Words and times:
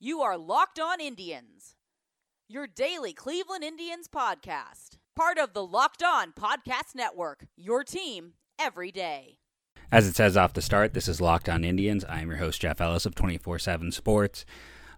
You 0.00 0.20
are 0.20 0.38
Locked 0.38 0.78
On 0.78 1.00
Indians, 1.00 1.74
your 2.48 2.68
daily 2.68 3.12
Cleveland 3.12 3.64
Indians 3.64 4.06
podcast. 4.06 4.90
Part 5.16 5.38
of 5.38 5.54
the 5.54 5.66
Locked 5.66 6.04
On 6.04 6.30
Podcast 6.30 6.94
Network, 6.94 7.48
your 7.56 7.82
team 7.82 8.34
every 8.60 8.92
day. 8.92 9.38
As 9.90 10.06
it 10.06 10.14
says 10.14 10.36
off 10.36 10.52
the 10.52 10.62
start, 10.62 10.94
this 10.94 11.08
is 11.08 11.20
Locked 11.20 11.48
On 11.48 11.64
Indians. 11.64 12.04
I 12.04 12.20
am 12.20 12.28
your 12.28 12.36
host, 12.36 12.60
Jeff 12.60 12.80
Ellis 12.80 13.06
of 13.06 13.16
24 13.16 13.58
7 13.58 13.90
Sports. 13.90 14.44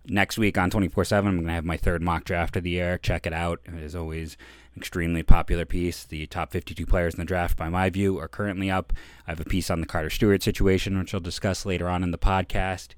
Next 0.05 0.37
week 0.37 0.59
on 0.59 0.69
24 0.69 1.07
7, 1.07 1.27
I'm 1.27 1.37
going 1.37 1.47
to 1.47 1.55
have 1.55 1.65
my 1.65 1.79
third 1.79 2.03
mock 2.03 2.25
draft 2.25 2.57
of 2.59 2.65
the 2.65 2.69
year. 2.69 2.99
Check 2.99 3.27
it 3.27 3.33
out. 3.33 3.61
It 3.65 3.83
is 3.83 3.97
always 3.97 4.37
an 4.75 4.83
extremely 4.83 5.23
popular 5.23 5.65
piece. 5.65 6.05
The 6.05 6.27
top 6.27 6.53
52 6.53 6.85
players 6.85 7.15
in 7.15 7.21
the 7.21 7.25
draft, 7.25 7.57
by 7.57 7.71
my 7.71 7.89
view, 7.89 8.19
are 8.19 8.29
currently 8.29 8.71
up. 8.71 8.93
I 9.27 9.31
have 9.31 9.41
a 9.41 9.45
piece 9.45 9.71
on 9.71 9.81
the 9.81 9.87
Carter 9.87 10.11
Stewart 10.11 10.43
situation, 10.43 10.99
which 10.99 11.15
I'll 11.15 11.21
discuss 11.21 11.65
later 11.65 11.89
on 11.89 12.03
in 12.03 12.11
the 12.11 12.19
podcast. 12.19 12.89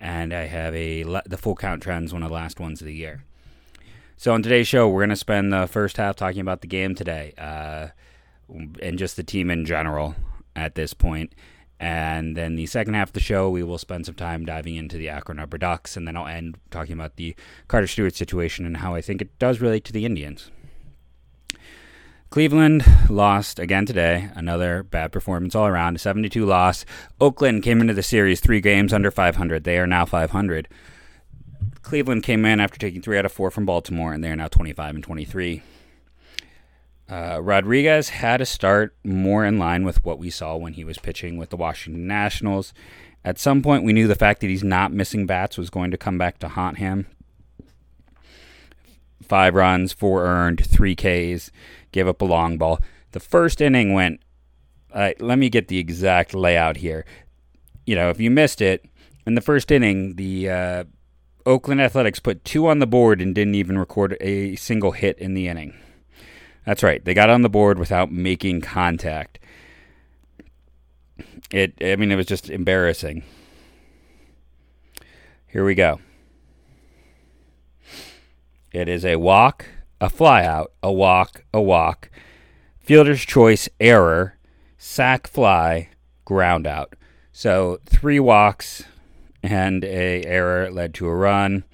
And 0.00 0.32
I 0.32 0.46
have 0.46 0.74
a 0.74 1.02
the 1.26 1.36
full 1.38 1.54
count 1.56 1.82
trends, 1.82 2.12
one 2.12 2.22
of 2.22 2.30
the 2.30 2.34
last 2.34 2.58
ones 2.58 2.80
of 2.80 2.86
the 2.86 2.94
year. 2.94 3.24
So 4.16 4.32
on 4.34 4.42
today's 4.42 4.68
show, 4.68 4.88
we're 4.88 5.00
going 5.00 5.10
to 5.10 5.16
spend 5.16 5.52
the 5.52 5.66
first 5.66 5.96
half 5.96 6.16
talking 6.16 6.40
about 6.40 6.60
the 6.60 6.66
game 6.66 6.94
today 6.94 7.32
uh, 7.38 7.88
and 8.82 8.98
just 8.98 9.16
the 9.16 9.22
team 9.22 9.50
in 9.50 9.64
general 9.64 10.14
at 10.54 10.74
this 10.74 10.94
point. 10.94 11.34
And 11.78 12.36
then 12.36 12.56
the 12.56 12.66
second 12.66 12.92
half 12.92 13.08
of 13.08 13.12
the 13.14 13.20
show, 13.20 13.48
we 13.48 13.62
will 13.62 13.78
spend 13.78 14.04
some 14.04 14.14
time 14.14 14.44
diving 14.44 14.76
into 14.76 14.98
the 14.98 15.08
Akron 15.08 15.38
Rubber 15.38 15.56
Ducks, 15.56 15.96
and 15.96 16.06
then 16.06 16.14
I'll 16.14 16.26
end 16.26 16.58
talking 16.70 16.92
about 16.92 17.16
the 17.16 17.34
Carter 17.68 17.86
Stewart 17.86 18.14
situation 18.14 18.66
and 18.66 18.76
how 18.76 18.94
I 18.94 19.00
think 19.00 19.22
it 19.22 19.38
does 19.38 19.62
relate 19.62 19.84
to 19.86 19.92
the 19.92 20.04
Indians. 20.04 20.50
Cleveland 22.30 22.84
lost 23.10 23.58
again 23.58 23.86
today. 23.86 24.30
Another 24.36 24.84
bad 24.84 25.10
performance 25.10 25.56
all 25.56 25.66
around. 25.66 25.96
A 25.96 25.98
72 25.98 26.46
loss. 26.46 26.84
Oakland 27.20 27.64
came 27.64 27.80
into 27.80 27.92
the 27.92 28.04
series 28.04 28.38
three 28.38 28.60
games 28.60 28.92
under 28.92 29.10
500. 29.10 29.64
They 29.64 29.78
are 29.78 29.86
now 29.86 30.06
500. 30.06 30.68
Cleveland 31.82 32.22
came 32.22 32.44
in 32.44 32.60
after 32.60 32.78
taking 32.78 33.02
three 33.02 33.18
out 33.18 33.24
of 33.24 33.32
four 33.32 33.50
from 33.50 33.66
Baltimore, 33.66 34.12
and 34.12 34.22
they 34.22 34.30
are 34.30 34.36
now 34.36 34.46
25 34.46 34.94
and 34.94 35.02
23. 35.02 35.62
Uh, 37.10 37.40
Rodriguez 37.42 38.10
had 38.10 38.40
a 38.40 38.46
start 38.46 38.94
more 39.02 39.44
in 39.44 39.58
line 39.58 39.84
with 39.84 40.04
what 40.04 40.20
we 40.20 40.30
saw 40.30 40.54
when 40.54 40.74
he 40.74 40.84
was 40.84 40.98
pitching 40.98 41.36
with 41.36 41.50
the 41.50 41.56
Washington 41.56 42.06
Nationals. 42.06 42.72
At 43.24 43.40
some 43.40 43.60
point, 43.60 43.82
we 43.82 43.92
knew 43.92 44.06
the 44.06 44.14
fact 44.14 44.40
that 44.40 44.46
he's 44.50 44.62
not 44.62 44.92
missing 44.92 45.26
bats 45.26 45.58
was 45.58 45.68
going 45.68 45.90
to 45.90 45.98
come 45.98 46.16
back 46.16 46.38
to 46.38 46.48
haunt 46.48 46.78
him. 46.78 47.08
Five 49.22 49.54
runs, 49.54 49.92
four 49.92 50.24
earned, 50.24 50.64
three 50.64 50.96
Ks, 50.96 51.50
gave 51.92 52.08
up 52.08 52.22
a 52.22 52.24
long 52.24 52.58
ball. 52.58 52.80
The 53.12 53.20
first 53.20 53.60
inning 53.60 53.92
went. 53.92 54.20
Uh, 54.92 55.12
let 55.20 55.38
me 55.38 55.48
get 55.48 55.68
the 55.68 55.78
exact 55.78 56.34
layout 56.34 56.78
here. 56.78 57.04
You 57.86 57.94
know, 57.94 58.10
if 58.10 58.18
you 58.18 58.30
missed 58.30 58.60
it, 58.60 58.84
in 59.26 59.34
the 59.34 59.40
first 59.40 59.70
inning, 59.70 60.16
the 60.16 60.50
uh, 60.50 60.84
Oakland 61.46 61.80
Athletics 61.80 62.18
put 62.18 62.44
two 62.44 62.66
on 62.66 62.78
the 62.78 62.86
board 62.86 63.20
and 63.20 63.34
didn't 63.34 63.54
even 63.54 63.78
record 63.78 64.16
a 64.20 64.56
single 64.56 64.92
hit 64.92 65.18
in 65.18 65.34
the 65.34 65.48
inning. 65.48 65.74
That's 66.66 66.82
right. 66.82 67.04
They 67.04 67.14
got 67.14 67.30
on 67.30 67.42
the 67.42 67.48
board 67.48 67.78
without 67.78 68.12
making 68.12 68.60
contact. 68.60 69.38
It 71.50 71.74
I 71.80 71.96
mean 71.96 72.12
it 72.12 72.16
was 72.16 72.26
just 72.26 72.50
embarrassing. 72.50 73.24
Here 75.48 75.64
we 75.64 75.74
go. 75.74 76.00
It 78.72 78.88
is 78.88 79.04
a 79.04 79.16
walk, 79.16 79.66
a 80.00 80.08
flyout, 80.08 80.68
a 80.82 80.92
walk, 80.92 81.44
a 81.52 81.60
walk, 81.60 82.10
fielder's 82.78 83.24
choice 83.24 83.68
error, 83.80 84.36
sac 84.78 85.26
fly, 85.26 85.88
ground 86.24 86.66
out. 86.66 86.94
So 87.32 87.80
three 87.84 88.20
walks 88.20 88.84
and 89.42 89.84
a 89.84 90.22
error 90.24 90.70
led 90.70 90.94
to 90.94 91.08
a 91.08 91.14
run. 91.14 91.64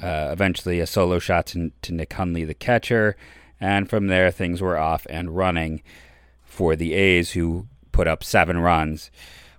Uh, 0.00 0.30
eventually, 0.32 0.80
a 0.80 0.86
solo 0.86 1.18
shot 1.18 1.46
to, 1.46 1.72
to 1.82 1.92
Nick 1.92 2.12
Hundley, 2.12 2.44
the 2.44 2.54
catcher, 2.54 3.16
and 3.60 3.88
from 3.88 4.08
there, 4.08 4.30
things 4.30 4.60
were 4.60 4.76
off 4.76 5.06
and 5.08 5.36
running 5.36 5.82
for 6.44 6.76
the 6.76 6.94
A's, 6.94 7.32
who 7.32 7.66
put 7.92 8.08
up 8.08 8.24
seven 8.24 8.58
runs. 8.58 9.10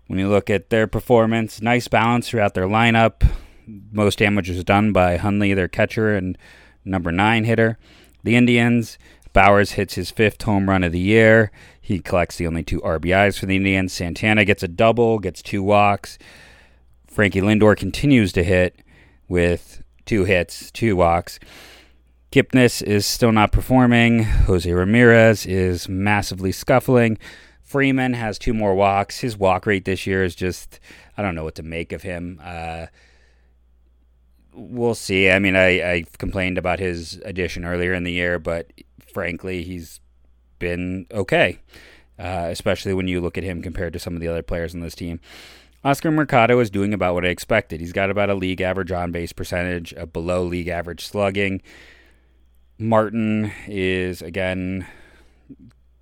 When 0.07 0.19
you 0.19 0.30
look 0.30 0.50
at 0.50 0.69
their 0.69 0.88
performance, 0.88 1.62
nice 1.62 1.88
balance 1.88 2.30
throughout 2.30 2.53
their 2.53 2.68
lineup. 2.68 3.25
Most 3.68 4.20
damage 4.20 4.50
was 4.50 4.64
done 4.64 4.94
by 4.94 5.18
Hundley, 5.18 5.53
their 5.53 5.68
catcher, 5.68 6.16
and 6.16 6.38
number 6.84 7.12
nine 7.12 7.44
hitter. 7.44 7.78
The 8.24 8.36
Indians, 8.36 8.98
Bauers 9.34 9.74
hits 9.74 9.96
his 9.96 10.12
fifth 10.12 10.42
home 10.44 10.70
run 10.70 10.84
of 10.84 10.92
the 10.92 11.00
year. 11.00 11.52
He 11.81 12.00
collects 12.00 12.38
the 12.38 12.48
only 12.48 12.64
two 12.64 12.80
RBIs 12.81 13.38
for 13.38 13.46
the 13.46 13.58
Indians. 13.58 13.92
Santana 13.92 14.46
gets 14.46 14.64
a 14.64 14.68
double, 14.68 15.20
gets 15.20 15.42
two 15.42 15.62
walks. 15.62 16.18
Frankie 17.06 17.42
Lindor 17.42 17.75
continues 17.75 18.31
to 18.34 18.44
hit 18.44 18.81
with 19.28 19.84
two 20.06 20.24
hits, 20.24 20.72
two 20.72 20.96
walks. 20.96 21.40
Kipnis 22.31 22.81
is 22.81 23.06
still 23.06 23.31
not 23.31 23.52
performing. 23.52 24.24
Jose 24.24 24.72
Ramirez 24.72 25.46
is 25.46 25.88
massively 25.88 26.52
scuffling. 26.52 27.18
Freeman 27.62 28.14
has 28.14 28.38
two 28.38 28.54
more 28.54 28.75
walks. 28.75 29.20
His 29.20 29.38
walk 29.38 29.66
rate 29.66 29.86
this 29.86 30.06
year 30.06 30.24
is 30.24 30.36
just, 30.36 30.80
I 31.18 31.22
don't 31.22 31.36
know 31.36 31.44
what 31.44 31.56
to 31.56 31.64
make 31.64 31.92
of 31.92 32.04
him. 32.04 32.40
Uh, 32.44 32.88
we'll 34.56 34.96
see. 34.96 35.30
I 35.30 35.40
mean, 35.40 35.56
I, 35.56 35.94
I 35.94 36.04
complained 36.18 36.58
about 36.58 36.80
his 36.80 37.22
addition 37.26 37.66
earlier 37.66 37.94
in 37.94 38.04
the 38.04 38.12
year, 38.12 38.40
but 38.40 38.72
frankly, 39.14 39.64
he's 39.64 40.00
been 40.60 41.06
okay, 41.12 41.60
uh, 42.18 42.48
especially 42.50 42.94
when 42.94 43.08
you 43.08 43.22
look 43.22 43.38
at 43.38 43.44
him 43.44 43.62
compared 43.62 43.94
to 43.94 44.00
some 44.00 44.16
of 44.16 44.22
the 44.22 44.28
other 44.28 44.44
players 44.44 44.74
on 44.74 44.82
this 44.82 44.96
team. 44.96 45.20
Oscar 45.84 46.10
Mercado 46.10 46.60
is 46.60 46.72
doing 46.72 46.94
about 46.94 47.14
what 47.14 47.26
I 47.26 47.30
expected. 47.30 47.80
He's 47.80 47.94
got 47.94 48.10
about 48.10 48.30
a 48.30 48.34
league 48.34 48.62
average 48.62 48.92
on 48.92 49.12
base 49.12 49.34
percentage, 49.34 49.94
a 49.94 50.08
below 50.08 50.44
league 50.44 50.68
average 50.68 51.06
slugging. 51.06 51.62
Martin 52.80 53.52
is 53.68 54.22
again 54.22 54.88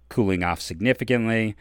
cooling 0.09 0.44
off 0.44 0.62
significantly, 0.62 1.56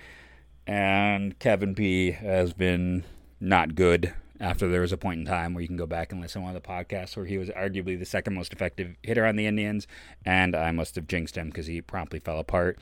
and 0.66 1.38
Kevin 1.38 1.74
P 1.74 2.12
has 2.12 2.52
been 2.52 3.04
not 3.40 3.74
good. 3.74 4.14
After 4.42 4.66
there 4.66 4.80
was 4.80 4.90
a 4.90 4.96
point 4.96 5.20
in 5.20 5.24
time 5.24 5.54
where 5.54 5.62
you 5.62 5.68
can 5.68 5.76
go 5.76 5.86
back 5.86 6.10
and 6.10 6.20
listen 6.20 6.40
to 6.42 6.46
one 6.46 6.56
of 6.56 6.60
the 6.60 6.68
podcasts 6.68 7.16
where 7.16 7.26
he 7.26 7.38
was 7.38 7.48
arguably 7.50 7.96
the 7.96 8.04
second 8.04 8.34
most 8.34 8.52
effective 8.52 8.96
hitter 9.00 9.24
on 9.24 9.36
the 9.36 9.46
Indians, 9.46 9.86
and 10.24 10.56
I 10.56 10.72
must 10.72 10.96
have 10.96 11.06
jinxed 11.06 11.36
him 11.36 11.46
because 11.46 11.68
he 11.68 11.80
promptly 11.80 12.18
fell 12.18 12.40
apart. 12.40 12.76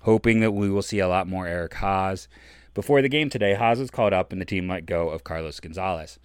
Hoping 0.00 0.40
that 0.40 0.50
we 0.50 0.68
will 0.68 0.82
see 0.82 0.98
a 0.98 1.06
lot 1.06 1.28
more 1.28 1.46
Eric 1.46 1.74
Haase. 1.74 2.26
Before 2.74 3.00
the 3.00 3.08
game 3.08 3.30
today, 3.30 3.54
Haase 3.54 3.78
was 3.78 3.92
called 3.92 4.12
up 4.12 4.32
and 4.32 4.40
the 4.40 4.44
team 4.44 4.68
let 4.68 4.86
go 4.86 5.10
of 5.10 5.22
Carlos 5.22 5.60
Gonzalez. 5.60 6.18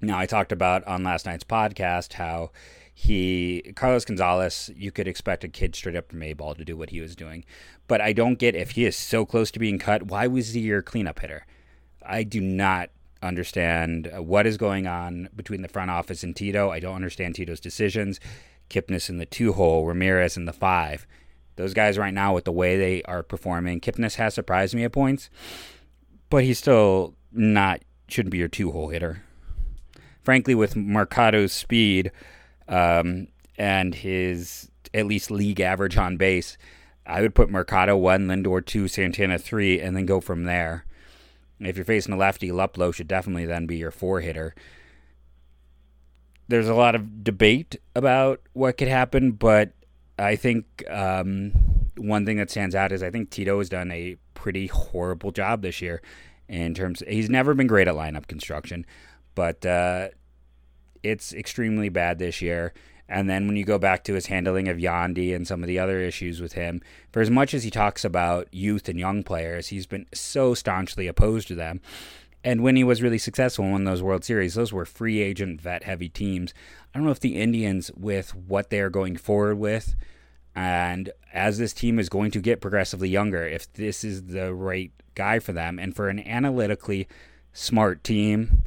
Now, 0.00 0.16
I 0.16 0.24
talked 0.24 0.52
about 0.52 0.84
on 0.84 1.02
last 1.02 1.26
night's 1.26 1.42
podcast 1.42 2.12
how 2.12 2.52
he 2.94 3.72
Carlos 3.74 4.04
Gonzalez, 4.04 4.70
you 4.76 4.92
could 4.92 5.08
expect 5.08 5.42
a 5.42 5.48
kid 5.48 5.74
straight 5.74 5.96
up 5.96 6.10
from 6.10 6.22
A 6.22 6.32
ball 6.34 6.54
to 6.54 6.64
do 6.64 6.76
what 6.76 6.90
he 6.90 7.00
was 7.00 7.16
doing. 7.16 7.44
But 7.88 8.00
I 8.00 8.12
don't 8.12 8.38
get 8.38 8.54
if 8.54 8.70
he 8.70 8.84
is 8.84 8.96
so 8.96 9.26
close 9.26 9.50
to 9.50 9.58
being 9.58 9.80
cut, 9.80 10.04
why 10.04 10.28
was 10.28 10.52
he 10.52 10.60
your 10.60 10.80
cleanup 10.80 11.18
hitter? 11.18 11.44
I 12.06 12.22
do 12.22 12.40
not 12.40 12.90
understand 13.22 14.10
what 14.16 14.46
is 14.46 14.56
going 14.56 14.86
on 14.86 15.28
between 15.34 15.62
the 15.62 15.68
front 15.68 15.90
office 15.90 16.22
and 16.22 16.34
Tito. 16.34 16.70
I 16.70 16.80
don't 16.80 16.94
understand 16.94 17.34
Tito's 17.34 17.60
decisions. 17.60 18.20
Kipnis 18.68 19.08
in 19.08 19.18
the 19.18 19.26
two 19.26 19.52
hole, 19.52 19.84
Ramirez 19.84 20.36
in 20.36 20.44
the 20.44 20.52
five. 20.52 21.06
Those 21.56 21.74
guys 21.74 21.98
right 21.98 22.14
now, 22.14 22.34
with 22.34 22.44
the 22.44 22.52
way 22.52 22.78
they 22.78 23.02
are 23.02 23.22
performing, 23.22 23.80
Kipnis 23.80 24.14
has 24.14 24.34
surprised 24.34 24.74
me 24.74 24.84
at 24.84 24.92
points, 24.92 25.28
but 26.30 26.44
he's 26.44 26.58
still 26.58 27.14
not 27.32 27.82
shouldn't 28.08 28.32
be 28.32 28.38
your 28.38 28.48
two 28.48 28.72
hole 28.72 28.88
hitter. 28.88 29.22
Frankly, 30.22 30.54
with 30.54 30.76
Mercado's 30.76 31.52
speed, 31.52 32.12
um, 32.68 33.28
and 33.58 33.94
his 33.94 34.70
at 34.94 35.06
least 35.06 35.30
league 35.30 35.60
average 35.60 35.96
on 35.96 36.16
base, 36.16 36.56
I 37.06 37.20
would 37.20 37.34
put 37.34 37.50
Mercado 37.50 37.96
one, 37.96 38.26
Lindor 38.26 38.64
two, 38.64 38.88
Santana 38.88 39.38
three, 39.38 39.80
and 39.80 39.96
then 39.96 40.06
go 40.06 40.20
from 40.20 40.44
there. 40.44 40.84
If 41.60 41.76
you're 41.76 41.84
facing 41.84 42.14
a 42.14 42.16
lefty, 42.16 42.48
Luplow 42.48 42.92
should 42.92 43.08
definitely 43.08 43.46
then 43.46 43.66
be 43.66 43.76
your 43.76 43.90
four 43.90 44.20
hitter. 44.20 44.54
There's 46.48 46.68
a 46.68 46.74
lot 46.74 46.94
of 46.94 47.22
debate 47.22 47.76
about 47.94 48.40
what 48.54 48.76
could 48.76 48.88
happen, 48.88 49.32
but 49.32 49.72
I 50.18 50.36
think 50.36 50.84
um, 50.90 51.52
one 51.96 52.26
thing 52.26 52.38
that 52.38 52.50
stands 52.50 52.74
out 52.74 52.92
is 52.92 53.02
I 53.02 53.10
think 53.10 53.30
Tito 53.30 53.58
has 53.58 53.68
done 53.68 53.90
a 53.90 54.16
pretty 54.34 54.66
horrible 54.66 55.30
job 55.32 55.62
this 55.62 55.80
year 55.80 56.02
in 56.48 56.74
terms. 56.74 57.02
Of, 57.02 57.08
he's 57.08 57.30
never 57.30 57.54
been 57.54 57.66
great 57.66 57.88
at 57.88 57.94
lineup 57.94 58.26
construction, 58.26 58.84
but 59.34 59.64
uh, 59.64 60.08
it's 61.02 61.32
extremely 61.32 61.88
bad 61.88 62.18
this 62.18 62.42
year. 62.42 62.72
And 63.10 63.28
then 63.28 63.48
when 63.48 63.56
you 63.56 63.64
go 63.64 63.78
back 63.78 64.04
to 64.04 64.14
his 64.14 64.26
handling 64.26 64.68
of 64.68 64.76
Yandy 64.76 65.34
and 65.34 65.46
some 65.46 65.62
of 65.62 65.66
the 65.66 65.80
other 65.80 65.98
issues 65.98 66.40
with 66.40 66.52
him, 66.52 66.80
for 67.10 67.20
as 67.20 67.28
much 67.28 67.52
as 67.52 67.64
he 67.64 67.70
talks 67.70 68.04
about 68.04 68.46
youth 68.52 68.88
and 68.88 69.00
young 69.00 69.24
players, 69.24 69.66
he's 69.66 69.86
been 69.86 70.06
so 70.14 70.54
staunchly 70.54 71.08
opposed 71.08 71.48
to 71.48 71.56
them. 71.56 71.80
And 72.44 72.62
when 72.62 72.76
he 72.76 72.84
was 72.84 73.02
really 73.02 73.18
successful 73.18 73.64
in 73.76 73.84
those 73.84 74.00
World 74.00 74.24
Series, 74.24 74.54
those 74.54 74.72
were 74.72 74.86
free 74.86 75.20
agent, 75.20 75.60
vet 75.60 75.82
heavy 75.82 76.08
teams. 76.08 76.54
I 76.94 76.98
don't 76.98 77.04
know 77.04 77.10
if 77.10 77.20
the 77.20 77.36
Indians, 77.36 77.90
with 77.96 78.34
what 78.34 78.70
they 78.70 78.80
are 78.80 78.90
going 78.90 79.16
forward 79.16 79.58
with, 79.58 79.96
and 80.54 81.10
as 81.32 81.58
this 81.58 81.72
team 81.72 81.98
is 81.98 82.08
going 82.08 82.30
to 82.30 82.40
get 82.40 82.60
progressively 82.60 83.08
younger, 83.08 83.44
if 83.44 83.70
this 83.72 84.04
is 84.04 84.26
the 84.26 84.54
right 84.54 84.92
guy 85.16 85.40
for 85.40 85.52
them, 85.52 85.78
and 85.78 85.94
for 85.94 86.08
an 86.08 86.20
analytically 86.20 87.08
smart 87.52 88.04
team, 88.04 88.62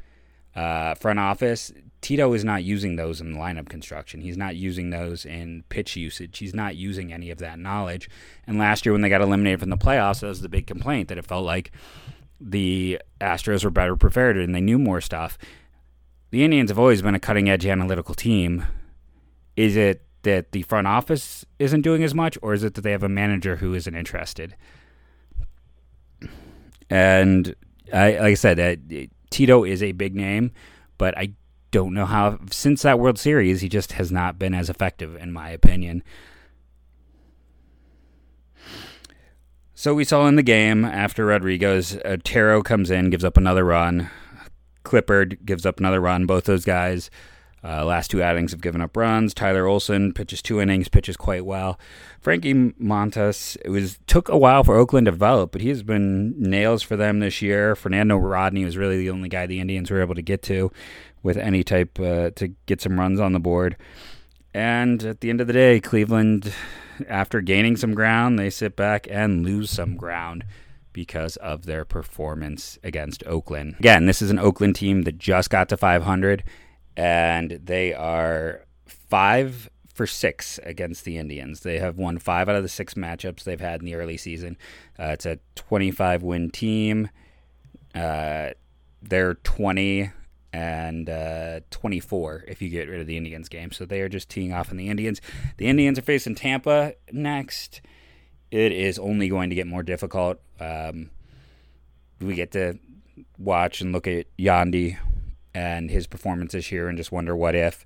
uh, 0.56 0.96
front 0.96 1.20
office, 1.20 1.72
Tito 2.04 2.34
is 2.34 2.44
not 2.44 2.66
using 2.66 2.98
those 2.98 3.22
in 3.22 3.36
lineup 3.36 3.70
construction. 3.70 4.20
He's 4.20 4.36
not 4.36 4.58
using 4.58 4.90
those 4.90 5.26
in 5.26 5.64
pitch 5.70 5.96
usage. 5.96 6.38
He's 6.38 6.54
not 6.54 6.76
using 6.76 7.14
any 7.14 7.32
of 7.32 7.38
that 7.38 7.58
knowledge. 7.58 8.10
And 8.46 8.60
last 8.60 8.86
year, 8.86 8.92
when 8.92 9.02
they 9.02 9.10
got 9.10 9.22
eliminated 9.22 9.62
from 9.62 9.70
the 9.70 9.78
playoffs, 9.78 10.20
that 10.20 10.28
was 10.28 10.42
the 10.42 10.50
big 10.50 10.68
complaint 10.68 11.08
that 11.08 11.18
it 11.18 11.26
felt 11.26 11.46
like 11.46 11.72
the 12.42 13.00
Astros 13.22 13.64
were 13.64 13.70
better 13.70 13.96
prepared 13.96 14.38
and 14.38 14.54
they 14.54 14.60
knew 14.60 14.78
more 14.78 15.00
stuff. 15.00 15.38
The 16.32 16.44
Indians 16.44 16.70
have 16.70 16.78
always 16.78 17.02
been 17.02 17.16
a 17.16 17.20
cutting 17.22 17.50
edge 17.50 17.66
analytical 17.66 18.14
team. 18.14 18.66
Is 19.56 19.78
it 19.78 20.06
that 20.24 20.52
the 20.52 20.64
front 20.64 20.88
office 20.88 21.46
isn't 21.58 21.84
doing 21.84 22.04
as 22.04 22.14
much, 22.14 22.38
or 22.42 22.54
is 22.54 22.66
it 22.66 22.74
that 22.74 22.82
they 22.82 22.92
have 22.92 23.04
a 23.04 23.10
manager 23.10 23.56
who 23.58 23.74
isn't 23.74 23.96
interested? 23.96 24.58
And 26.90 27.56
I, 27.94 28.12
like 28.16 28.22
I 28.22 28.34
said, 28.34 28.60
uh, 28.60 29.06
Tito 29.30 29.64
is 29.64 29.82
a 29.82 29.94
big 29.94 30.16
name, 30.16 30.52
but 30.98 31.18
I 31.18 31.34
don't 31.74 31.94
know 31.96 32.06
how. 32.06 32.38
Since 32.52 32.84
that 32.84 33.00
World 33.00 33.18
Series, 33.18 33.62
he 33.62 33.68
just 33.68 33.94
has 33.94 34.12
not 34.12 34.38
been 34.38 34.54
as 34.54 34.70
effective, 34.70 35.16
in 35.16 35.34
my 35.34 35.50
opinion. 35.50 36.04
So 39.74 39.96
we 39.96 40.06
saw 40.06 40.28
in 40.28 40.36
the 40.36 40.44
game 40.44 40.86
after 40.86 41.26
Rodriguez, 41.26 41.98
Otero 42.06 42.62
comes 42.62 42.92
in, 42.92 43.10
gives 43.10 43.26
up 43.26 43.38
another 43.38 43.66
run. 43.66 44.10
Clippard 44.86 45.44
gives 45.46 45.66
up 45.66 45.80
another 45.80 46.00
run. 46.00 46.28
Both 46.28 46.46
those 46.46 46.64
guys, 46.64 47.10
uh, 47.64 47.86
last 47.86 48.12
two 48.12 48.22
outings 48.22 48.52
have 48.52 48.62
given 48.62 48.82
up 48.82 48.98
runs. 48.98 49.34
Tyler 49.34 49.68
Olson 49.68 50.14
pitches 50.14 50.42
two 50.42 50.60
innings, 50.60 50.90
pitches 50.90 51.16
quite 51.16 51.46
well. 51.46 51.80
Frankie 52.20 52.54
Montas, 52.54 53.58
it 53.64 53.70
was 53.70 54.00
took 54.08 54.30
a 54.30 54.38
while 54.38 54.64
for 54.64 54.76
Oakland 54.76 55.06
to 55.06 55.12
develop, 55.12 55.52
but 55.52 55.62
he 55.62 55.70
has 55.70 55.84
been 55.84 56.34
nails 56.38 56.84
for 56.84 56.96
them 56.96 57.20
this 57.20 57.42
year. 57.42 57.76
Fernando 57.76 58.18
Rodney 58.18 58.66
was 58.66 58.78
really 58.78 58.98
the 58.98 59.10
only 59.10 59.30
guy 59.30 59.46
the 59.46 59.60
Indians 59.60 59.90
were 59.90 60.02
able 60.02 60.16
to 60.16 60.22
get 60.22 60.42
to 60.44 60.72
with 61.22 61.38
any 61.38 61.64
type 61.64 62.00
uh, 62.00 62.32
to 62.32 62.50
get 62.66 62.82
some 62.82 63.00
runs 63.00 63.20
on 63.20 63.34
the 63.34 63.40
board. 63.40 63.78
And 64.54 65.04
at 65.04 65.22
the 65.22 65.30
end 65.30 65.42
of 65.42 65.48
the 65.48 65.54
day, 65.54 65.80
Cleveland 65.80 66.54
after 67.08 67.42
gaining 67.42 67.76
some 67.76 67.94
ground, 67.94 68.38
they 68.38 68.50
sit 68.50 68.76
back 68.76 69.08
and 69.10 69.44
lose 69.44 69.70
some 69.70 69.96
ground 69.96 70.44
because 70.92 71.38
of 71.38 71.66
their 71.66 71.86
performance 71.86 72.78
against 72.84 73.24
Oakland. 73.26 73.76
Again, 73.80 74.06
this 74.06 74.22
is 74.22 74.30
an 74.30 74.40
Oakland 74.40 74.76
team 74.76 75.04
that 75.04 75.18
just 75.18 75.50
got 75.50 75.70
to 75.70 75.78
500, 75.78 76.44
and 76.96 77.52
they 77.64 77.94
are 77.94 78.66
five 78.86 79.70
for 79.94 80.08
six 80.08 80.60
against 80.64 81.06
the 81.06 81.18
Indians. 81.18 81.62
They 81.62 81.80
have 81.80 81.98
won 81.98 82.18
five 82.18 82.50
out 82.50 82.56
of 82.56 82.64
the 82.64 82.70
six 82.70 82.96
matchups 82.96 83.44
they've 83.44 83.60
had 83.60 83.80
in 83.80 83.86
the 83.86 83.96
early 83.96 84.18
season. 84.18 84.58
Uh, 85.00 85.12
it's 85.14 85.26
a 85.26 85.40
25 85.56 86.24
win 86.24 86.50
team. 86.50 87.10
Uh, 87.94 88.50
they're 89.02 89.36
20 89.36 90.12
and 90.52 91.10
uh, 91.10 91.60
24 91.70 92.46
if 92.48 92.62
you 92.62 92.70
get 92.70 92.90
rid 92.90 93.02
of 93.02 93.08
the 93.08 93.18
Indians 93.18 93.50
game. 93.50 93.72
So 93.72 93.86
they 93.86 94.02
are 94.02 94.10
just 94.10 94.30
teeing 94.30 94.54
off 94.54 94.72
on 94.72 94.78
the 94.78 94.90
Indians. 94.90 95.22
The 95.58 95.68
Indians 95.68 96.00
are 96.00 96.04
facing 96.04 96.36
Tampa 96.36 96.94
next. 97.12 97.82
It 98.50 98.72
is 98.72 98.98
only 99.00 99.30
going 99.30 99.50
to 99.50 99.56
get 99.56 99.68
more 99.68 99.84
difficult. 99.84 100.40
Um, 100.60 101.12
we 102.20 102.36
get 102.36 102.52
to 102.52 102.80
watch 103.38 103.82
and 103.82 103.92
look 103.92 104.08
at 104.08 104.26
Yandy 104.38 104.98
and 105.54 105.90
his 105.92 106.08
performance 106.08 106.54
this 106.54 106.72
year 106.72 106.88
and 106.88 106.98
just 106.98 107.12
wonder 107.12 107.36
what 107.36 107.56
if. 107.56 107.86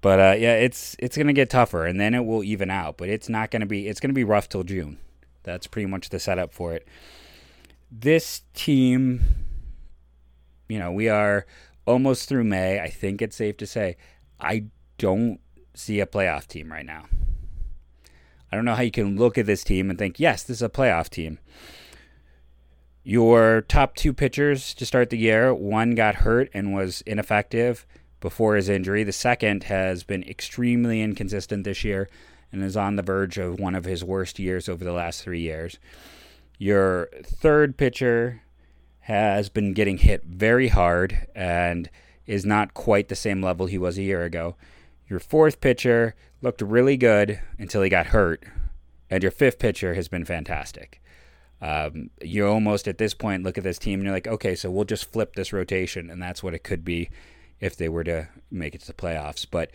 But 0.00 0.20
uh, 0.20 0.34
yeah, 0.38 0.54
it's 0.54 0.96
it's 0.98 1.16
to 1.28 1.32
get 1.32 1.48
tougher, 1.50 1.86
and 1.86 1.98
then 1.98 2.14
it 2.14 2.24
will 2.24 2.44
even 2.44 2.70
out. 2.70 2.98
But 2.98 3.08
it's 3.08 3.28
not 3.28 3.50
to 3.62 3.66
be 3.66 3.88
it's 3.88 4.00
to 4.10 4.14
be 4.14 4.24
rough 4.24 4.48
till 4.48 4.64
June. 4.64 4.98
That's 5.44 5.66
pretty 5.66 5.86
much 5.86 6.10
the 6.10 6.18
setup 6.18 6.52
for 6.52 6.72
it. 6.72 6.86
This 7.90 8.42
team, 8.54 9.22
you 10.68 10.78
know, 10.78 10.92
we 10.92 11.08
are 11.08 11.46
almost 11.86 12.28
through 12.28 12.44
May, 12.44 12.80
I 12.80 12.88
think 12.88 13.22
it's 13.22 13.36
safe 13.36 13.56
to 13.58 13.66
say 13.66 13.96
I 14.40 14.66
don't 14.98 15.40
see 15.74 16.00
a 16.00 16.06
playoff 16.06 16.46
team 16.46 16.70
right 16.72 16.86
now. 16.86 17.06
I 18.50 18.56
don't 18.56 18.64
know 18.64 18.74
how 18.74 18.82
you 18.82 18.90
can 18.90 19.16
look 19.16 19.36
at 19.36 19.46
this 19.46 19.64
team 19.64 19.90
and 19.90 19.98
think, 19.98 20.20
yes, 20.20 20.42
this 20.44 20.58
is 20.58 20.62
a 20.62 20.68
playoff 20.68 21.08
team. 21.08 21.38
Your 23.06 23.60
top 23.60 23.96
two 23.96 24.14
pitchers 24.14 24.72
to 24.74 24.86
start 24.86 25.10
the 25.10 25.18
year, 25.18 25.52
one 25.52 25.94
got 25.94 26.14
hurt 26.14 26.48
and 26.54 26.72
was 26.72 27.02
ineffective 27.02 27.86
before 28.18 28.56
his 28.56 28.70
injury. 28.70 29.04
The 29.04 29.12
second 29.12 29.64
has 29.64 30.04
been 30.04 30.22
extremely 30.22 31.02
inconsistent 31.02 31.64
this 31.64 31.84
year 31.84 32.08
and 32.50 32.64
is 32.64 32.78
on 32.78 32.96
the 32.96 33.02
verge 33.02 33.36
of 33.36 33.60
one 33.60 33.74
of 33.74 33.84
his 33.84 34.02
worst 34.02 34.38
years 34.38 34.70
over 34.70 34.82
the 34.82 34.92
last 34.92 35.22
three 35.22 35.40
years. 35.40 35.78
Your 36.56 37.10
third 37.22 37.76
pitcher 37.76 38.40
has 39.00 39.50
been 39.50 39.74
getting 39.74 39.98
hit 39.98 40.24
very 40.24 40.68
hard 40.68 41.26
and 41.34 41.90
is 42.24 42.46
not 42.46 42.72
quite 42.72 43.10
the 43.10 43.14
same 43.14 43.42
level 43.42 43.66
he 43.66 43.76
was 43.76 43.98
a 43.98 44.02
year 44.02 44.24
ago. 44.24 44.56
Your 45.10 45.20
fourth 45.20 45.60
pitcher 45.60 46.14
looked 46.40 46.62
really 46.62 46.96
good 46.96 47.38
until 47.58 47.82
he 47.82 47.90
got 47.90 48.06
hurt, 48.06 48.44
and 49.10 49.22
your 49.22 49.30
fifth 49.30 49.58
pitcher 49.58 49.92
has 49.92 50.08
been 50.08 50.24
fantastic. 50.24 51.02
Um, 51.64 52.10
you 52.20 52.46
almost 52.46 52.86
at 52.86 52.98
this 52.98 53.14
point 53.14 53.42
look 53.42 53.56
at 53.56 53.64
this 53.64 53.78
team 53.78 53.98
and 53.98 54.04
you're 54.04 54.14
like, 54.14 54.28
okay, 54.28 54.54
so 54.54 54.70
we'll 54.70 54.84
just 54.84 55.10
flip 55.10 55.34
this 55.34 55.50
rotation, 55.50 56.10
and 56.10 56.22
that's 56.22 56.42
what 56.42 56.52
it 56.52 56.62
could 56.62 56.84
be 56.84 57.08
if 57.58 57.74
they 57.74 57.88
were 57.88 58.04
to 58.04 58.28
make 58.50 58.74
it 58.74 58.82
to 58.82 58.86
the 58.86 58.92
playoffs. 58.92 59.46
But 59.50 59.70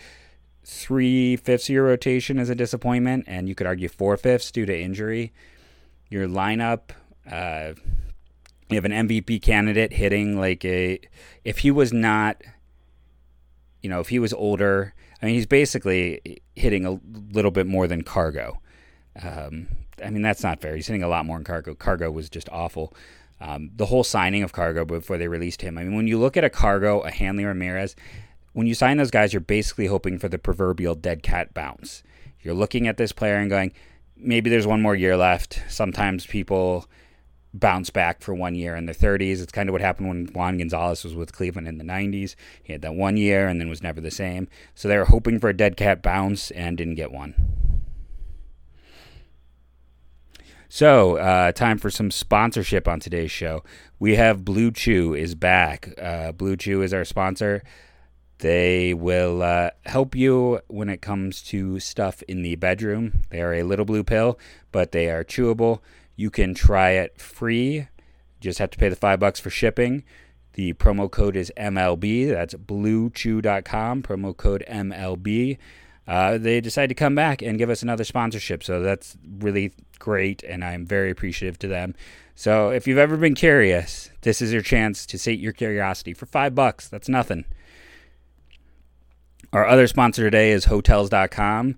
three 0.64 1.36
fifths 1.36 1.68
of 1.68 1.74
your 1.74 1.86
rotation 1.86 2.38
is 2.38 2.48
a 2.48 2.54
disappointment, 2.54 3.24
and 3.26 3.50
you 3.50 3.56
could 3.56 3.66
argue 3.66 3.90
four 3.90 4.18
fifths 4.18 4.52
due 4.52 4.68
to 4.68 4.80
injury. 4.80 5.34
Your 6.12 6.28
lineup, 6.28 6.92
uh, 7.30 7.74
you 8.70 8.76
have 8.76 8.86
an 8.86 9.08
MVP 9.08 9.42
candidate 9.42 9.94
hitting 9.94 10.40
like 10.40 10.64
a 10.66 11.00
if 11.44 11.60
he 11.60 11.72
was 11.72 11.92
not 11.92 12.40
you 13.82 13.90
know 13.90 14.00
if 14.00 14.10
he 14.10 14.20
was 14.20 14.32
older 14.32 14.94
I 15.22 15.26
mean 15.26 15.34
he's 15.34 15.48
basically 15.48 16.44
hitting 16.56 16.86
a 16.86 17.00
little 17.34 17.50
bit 17.50 17.66
more 17.66 17.88
than 17.88 18.04
Cargo. 18.04 18.62
Um, 19.20 19.68
I 20.04 20.10
mean 20.10 20.22
that's 20.22 20.44
not 20.44 20.62
fair. 20.62 20.76
He's 20.76 20.88
hitting 20.88 21.04
a 21.04 21.08
lot 21.08 21.26
more 21.26 21.38
in 21.38 21.44
Cargo. 21.44 21.76
Cargo 21.76 22.12
was 22.12 22.30
just 22.30 22.50
awful. 22.50 22.94
Um, 23.42 23.72
the 23.76 23.86
whole 23.86 24.04
signing 24.04 24.44
of 24.44 24.52
Cargo 24.52 24.84
before 24.84 25.18
they 25.18 25.28
released 25.28 25.62
him. 25.62 25.78
I 25.78 25.84
mean 25.84 25.96
when 25.96 26.08
you 26.08 26.20
look 26.20 26.38
at 26.38 26.44
a 26.44 26.50
Cargo, 26.50 27.02
a 27.02 27.12
Hanley 27.12 27.46
Ramirez, 27.46 27.96
when 28.54 28.68
you 28.68 28.74
sign 28.74 28.98
those 28.98 29.12
guys, 29.12 29.34
you're 29.34 29.40
basically 29.40 29.88
hoping 29.88 30.18
for 30.18 30.28
the 30.28 30.40
proverbial 30.40 30.96
dead 30.96 31.24
cat 31.24 31.54
bounce. 31.54 32.04
You're 32.42 32.54
looking 32.54 32.88
at 32.88 32.98
this 32.98 33.12
player 33.12 33.36
and 33.36 33.50
going, 33.50 33.74
maybe 34.18 34.50
there's 34.50 34.68
one 34.68 34.82
more 34.82 34.96
year 34.96 35.16
left. 35.18 35.62
Sometimes 35.70 36.26
people 36.26 36.86
bounce 37.54 37.90
back 37.90 38.22
for 38.22 38.34
one 38.34 38.56
year 38.56 38.76
in 38.76 38.86
their 38.86 38.96
30s. 38.96 39.42
It's 39.42 39.52
kind 39.52 39.70
of 39.70 39.74
what 39.74 39.82
happened 39.82 40.08
when 40.08 40.26
Juan 40.28 40.58
Gonzalez 40.58 41.04
was 41.04 41.16
with 41.16 41.34
Cleveland 41.34 41.68
in 41.68 41.78
the 41.78 41.84
90s. 41.84 42.36
He 42.62 42.74
had 42.74 42.82
that 42.82 42.96
one 42.96 43.18
year 43.18 43.48
and 43.48 43.60
then 43.60 43.70
was 43.70 43.84
never 43.84 44.02
the 44.02 44.12
same. 44.12 44.48
So 44.76 44.88
they 44.88 44.98
were 44.98 45.06
hoping 45.06 45.40
for 45.40 45.50
a 45.50 45.58
dead 45.58 45.78
cat 45.78 46.02
bounce 46.02 46.52
and 46.52 46.78
didn't 46.78 46.96
get 46.96 47.12
one. 47.12 47.36
So, 50.72 51.18
uh, 51.18 51.52
time 51.52 51.80
for 51.80 51.90
some 51.90 52.12
sponsorship 52.12 52.88
on 52.88 53.00
today's 53.00 53.32
show. 53.32 53.64
We 53.98 54.18
have 54.18 54.46
Blue 54.46 54.70
Chew 54.70 55.16
is 55.16 55.34
back. 55.34 55.96
Uh, 56.00 56.32
Blue 56.32 56.56
Chew 56.56 56.84
is 56.84 56.94
our 56.94 57.06
sponsor. 57.06 57.64
They 58.38 58.94
will 58.94 59.42
uh, 59.42 59.72
help 59.88 60.14
you 60.14 60.60
when 60.68 60.88
it 60.88 61.02
comes 61.02 61.42
to 61.46 61.80
stuff 61.80 62.22
in 62.28 62.44
the 62.44 62.56
bedroom. 62.56 63.22
They 63.32 63.42
are 63.42 63.56
a 63.56 63.64
little 63.64 63.84
blue 63.84 64.04
pill, 64.04 64.38
but 64.72 64.92
they 64.92 65.10
are 65.10 65.24
chewable. 65.24 65.80
You 66.16 66.30
can 66.30 66.54
try 66.54 66.92
it 66.92 67.20
free. 67.20 67.88
Just 68.40 68.60
have 68.60 68.70
to 68.70 68.78
pay 68.78 68.90
the 68.90 68.96
five 68.96 69.20
bucks 69.20 69.40
for 69.40 69.50
shipping. 69.50 70.04
The 70.54 70.74
promo 70.74 71.10
code 71.10 71.36
is 71.36 71.52
MLB. 71.58 72.30
That's 72.30 72.54
bluechew.com. 72.54 74.04
Promo 74.04 74.38
code 74.38 74.64
MLB. 74.70 75.58
Uh, 76.10 76.40
they 76.40 76.60
decided 76.60 76.88
to 76.88 76.96
come 76.96 77.14
back 77.14 77.44
and 77.44 77.60
give 77.60 77.70
us 77.70 77.84
another 77.84 78.04
sponsorship. 78.04 78.64
So 78.64 78.82
that's 78.82 79.16
really 79.40 79.74
great, 80.00 80.42
and 80.42 80.66
I'm 80.66 80.84
very 80.84 81.12
appreciative 81.12 81.60
to 81.60 81.68
them. 81.68 81.94
So 82.34 82.70
if 82.70 82.88
you've 82.88 82.98
ever 82.98 83.16
been 83.16 83.36
curious, 83.36 84.10
this 84.22 84.42
is 84.42 84.52
your 84.52 84.64
chance 84.64 85.06
to 85.06 85.20
sate 85.20 85.40
your 85.40 85.54
curiosity 85.54 86.16
for 86.16 86.26
five 86.26 86.56
bucks. 86.56 86.90
That's 86.90 87.10
nothing. 87.10 87.46
Our 89.54 89.68
other 89.68 89.86
sponsor 89.86 90.24
today 90.24 90.52
is 90.52 90.66
Hotels.com. 90.66 91.76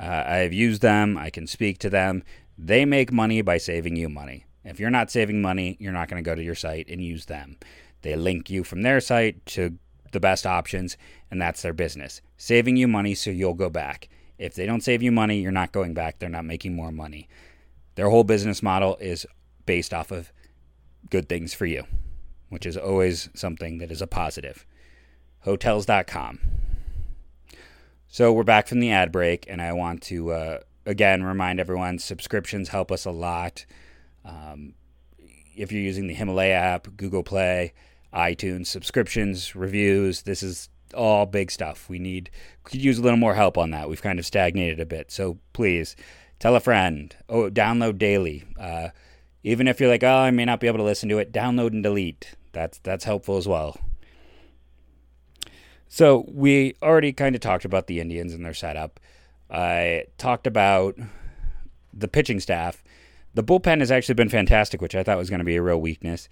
Uh, 0.00 0.02
I 0.26 0.36
have 0.36 0.54
used 0.54 0.80
them. 0.80 1.18
I 1.18 1.28
can 1.28 1.46
speak 1.46 1.76
to 1.80 1.90
them. 1.90 2.22
They 2.56 2.86
make 2.86 3.12
money 3.12 3.42
by 3.42 3.58
saving 3.58 3.96
you 3.96 4.08
money. 4.08 4.46
If 4.64 4.80
you're 4.80 4.88
not 4.88 5.10
saving 5.10 5.42
money, 5.42 5.76
you're 5.78 5.92
not 5.92 6.08
going 6.08 6.24
to 6.24 6.28
go 6.28 6.34
to 6.34 6.42
your 6.42 6.54
site 6.54 6.88
and 6.88 7.02
use 7.02 7.26
them. 7.26 7.58
They 8.00 8.16
link 8.16 8.48
you 8.48 8.64
from 8.64 8.80
their 8.80 9.00
site 9.00 9.44
to 9.46 9.78
the 10.12 10.20
best 10.20 10.46
options, 10.46 10.96
and 11.30 11.38
that's 11.38 11.60
their 11.60 11.74
business. 11.74 12.22
Saving 12.44 12.76
you 12.76 12.86
money 12.86 13.14
so 13.14 13.30
you'll 13.30 13.54
go 13.54 13.70
back. 13.70 14.10
If 14.36 14.52
they 14.52 14.66
don't 14.66 14.82
save 14.82 15.02
you 15.02 15.10
money, 15.10 15.40
you're 15.40 15.50
not 15.50 15.72
going 15.72 15.94
back. 15.94 16.18
They're 16.18 16.28
not 16.28 16.44
making 16.44 16.76
more 16.76 16.92
money. 16.92 17.26
Their 17.94 18.10
whole 18.10 18.22
business 18.22 18.62
model 18.62 18.98
is 19.00 19.26
based 19.64 19.94
off 19.94 20.10
of 20.10 20.30
good 21.08 21.26
things 21.26 21.54
for 21.54 21.64
you, 21.64 21.84
which 22.50 22.66
is 22.66 22.76
always 22.76 23.30
something 23.32 23.78
that 23.78 23.90
is 23.90 24.02
a 24.02 24.06
positive. 24.06 24.66
Hotels.com. 25.44 26.38
So 28.08 28.30
we're 28.30 28.44
back 28.44 28.68
from 28.68 28.80
the 28.80 28.92
ad 28.92 29.10
break, 29.10 29.46
and 29.48 29.62
I 29.62 29.72
want 29.72 30.02
to 30.02 30.32
uh, 30.32 30.58
again, 30.84 31.22
remind 31.22 31.60
everyone 31.60 31.98
subscriptions 31.98 32.68
help 32.68 32.92
us 32.92 33.06
a 33.06 33.10
lot. 33.10 33.64
Um, 34.22 34.74
if 35.56 35.72
you're 35.72 35.80
using 35.80 36.08
the 36.08 36.14
Himalaya 36.14 36.56
app, 36.56 36.88
Google 36.94 37.22
Play, 37.22 37.72
iTunes, 38.12 38.66
subscriptions, 38.66 39.56
reviews, 39.56 40.24
this 40.24 40.42
is 40.42 40.68
all 40.94 41.26
big 41.26 41.50
stuff. 41.50 41.88
We 41.88 41.98
need 41.98 42.30
could 42.64 42.82
use 42.82 42.98
a 42.98 43.02
little 43.02 43.18
more 43.18 43.34
help 43.34 43.58
on 43.58 43.70
that. 43.70 43.88
We've 43.88 44.02
kind 44.02 44.18
of 44.18 44.26
stagnated 44.26 44.80
a 44.80 44.86
bit. 44.86 45.10
So 45.10 45.38
please 45.52 45.96
tell 46.38 46.56
a 46.56 46.60
friend. 46.60 47.14
Oh, 47.28 47.50
download 47.50 47.98
daily. 47.98 48.44
Uh, 48.58 48.88
even 49.42 49.68
if 49.68 49.78
you're 49.78 49.90
like, 49.90 50.02
oh, 50.02 50.16
I 50.16 50.30
may 50.30 50.44
not 50.44 50.60
be 50.60 50.66
able 50.66 50.78
to 50.78 50.84
listen 50.84 51.08
to 51.10 51.18
it, 51.18 51.32
download 51.32 51.72
and 51.72 51.82
delete. 51.82 52.34
That's 52.52 52.78
that's 52.78 53.04
helpful 53.04 53.36
as 53.36 53.46
well. 53.46 53.78
So 55.88 56.24
we 56.28 56.74
already 56.82 57.12
kind 57.12 57.34
of 57.34 57.40
talked 57.40 57.64
about 57.64 57.86
the 57.86 58.00
Indians 58.00 58.32
and 58.34 58.44
their 58.44 58.54
setup. 58.54 58.98
I 59.50 60.06
talked 60.18 60.46
about 60.46 60.98
the 61.92 62.08
pitching 62.08 62.40
staff. 62.40 62.82
The 63.34 63.44
bullpen 63.44 63.80
has 63.80 63.92
actually 63.92 64.14
been 64.14 64.28
fantastic, 64.28 64.80
which 64.80 64.94
I 64.94 65.02
thought 65.02 65.18
was 65.18 65.30
going 65.30 65.38
to 65.38 65.44
be 65.44 65.56
a 65.56 65.62
real 65.62 65.80
weakness. 65.80 66.28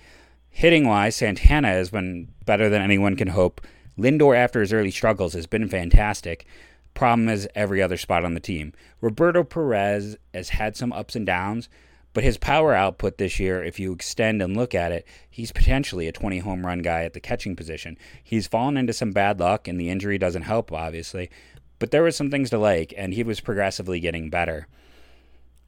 Hitting 0.48 0.86
wise, 0.86 1.16
Santana 1.16 1.68
has 1.68 1.90
been 1.90 2.28
better 2.44 2.68
than 2.68 2.82
anyone 2.82 3.16
can 3.16 3.28
hope. 3.28 3.60
Lindor, 3.98 4.36
after 4.36 4.60
his 4.60 4.72
early 4.72 4.90
struggles, 4.90 5.34
has 5.34 5.46
been 5.46 5.68
fantastic. 5.68 6.46
Problem 6.94 7.28
is 7.28 7.48
every 7.54 7.80
other 7.80 7.96
spot 7.96 8.24
on 8.24 8.34
the 8.34 8.40
team. 8.40 8.72
Roberto 9.00 9.44
Perez 9.44 10.16
has 10.34 10.50
had 10.50 10.76
some 10.76 10.92
ups 10.92 11.16
and 11.16 11.26
downs, 11.26 11.68
but 12.12 12.24
his 12.24 12.36
power 12.36 12.74
output 12.74 13.16
this 13.16 13.40
year, 13.40 13.62
if 13.62 13.80
you 13.80 13.92
extend 13.92 14.42
and 14.42 14.56
look 14.56 14.74
at 14.74 14.92
it, 14.92 15.06
he's 15.30 15.52
potentially 15.52 16.06
a 16.08 16.12
20 16.12 16.40
home 16.40 16.66
run 16.66 16.80
guy 16.80 17.04
at 17.04 17.14
the 17.14 17.20
catching 17.20 17.56
position. 17.56 17.96
He's 18.22 18.46
fallen 18.46 18.76
into 18.76 18.92
some 18.92 19.12
bad 19.12 19.40
luck, 19.40 19.66
and 19.66 19.80
the 19.80 19.88
injury 19.88 20.18
doesn't 20.18 20.42
help, 20.42 20.70
obviously. 20.72 21.30
But 21.78 21.90
there 21.90 22.02
was 22.02 22.14
some 22.14 22.30
things 22.30 22.50
to 22.50 22.58
like, 22.58 22.92
and 22.96 23.14
he 23.14 23.22
was 23.22 23.40
progressively 23.40 23.98
getting 23.98 24.28
better. 24.28 24.68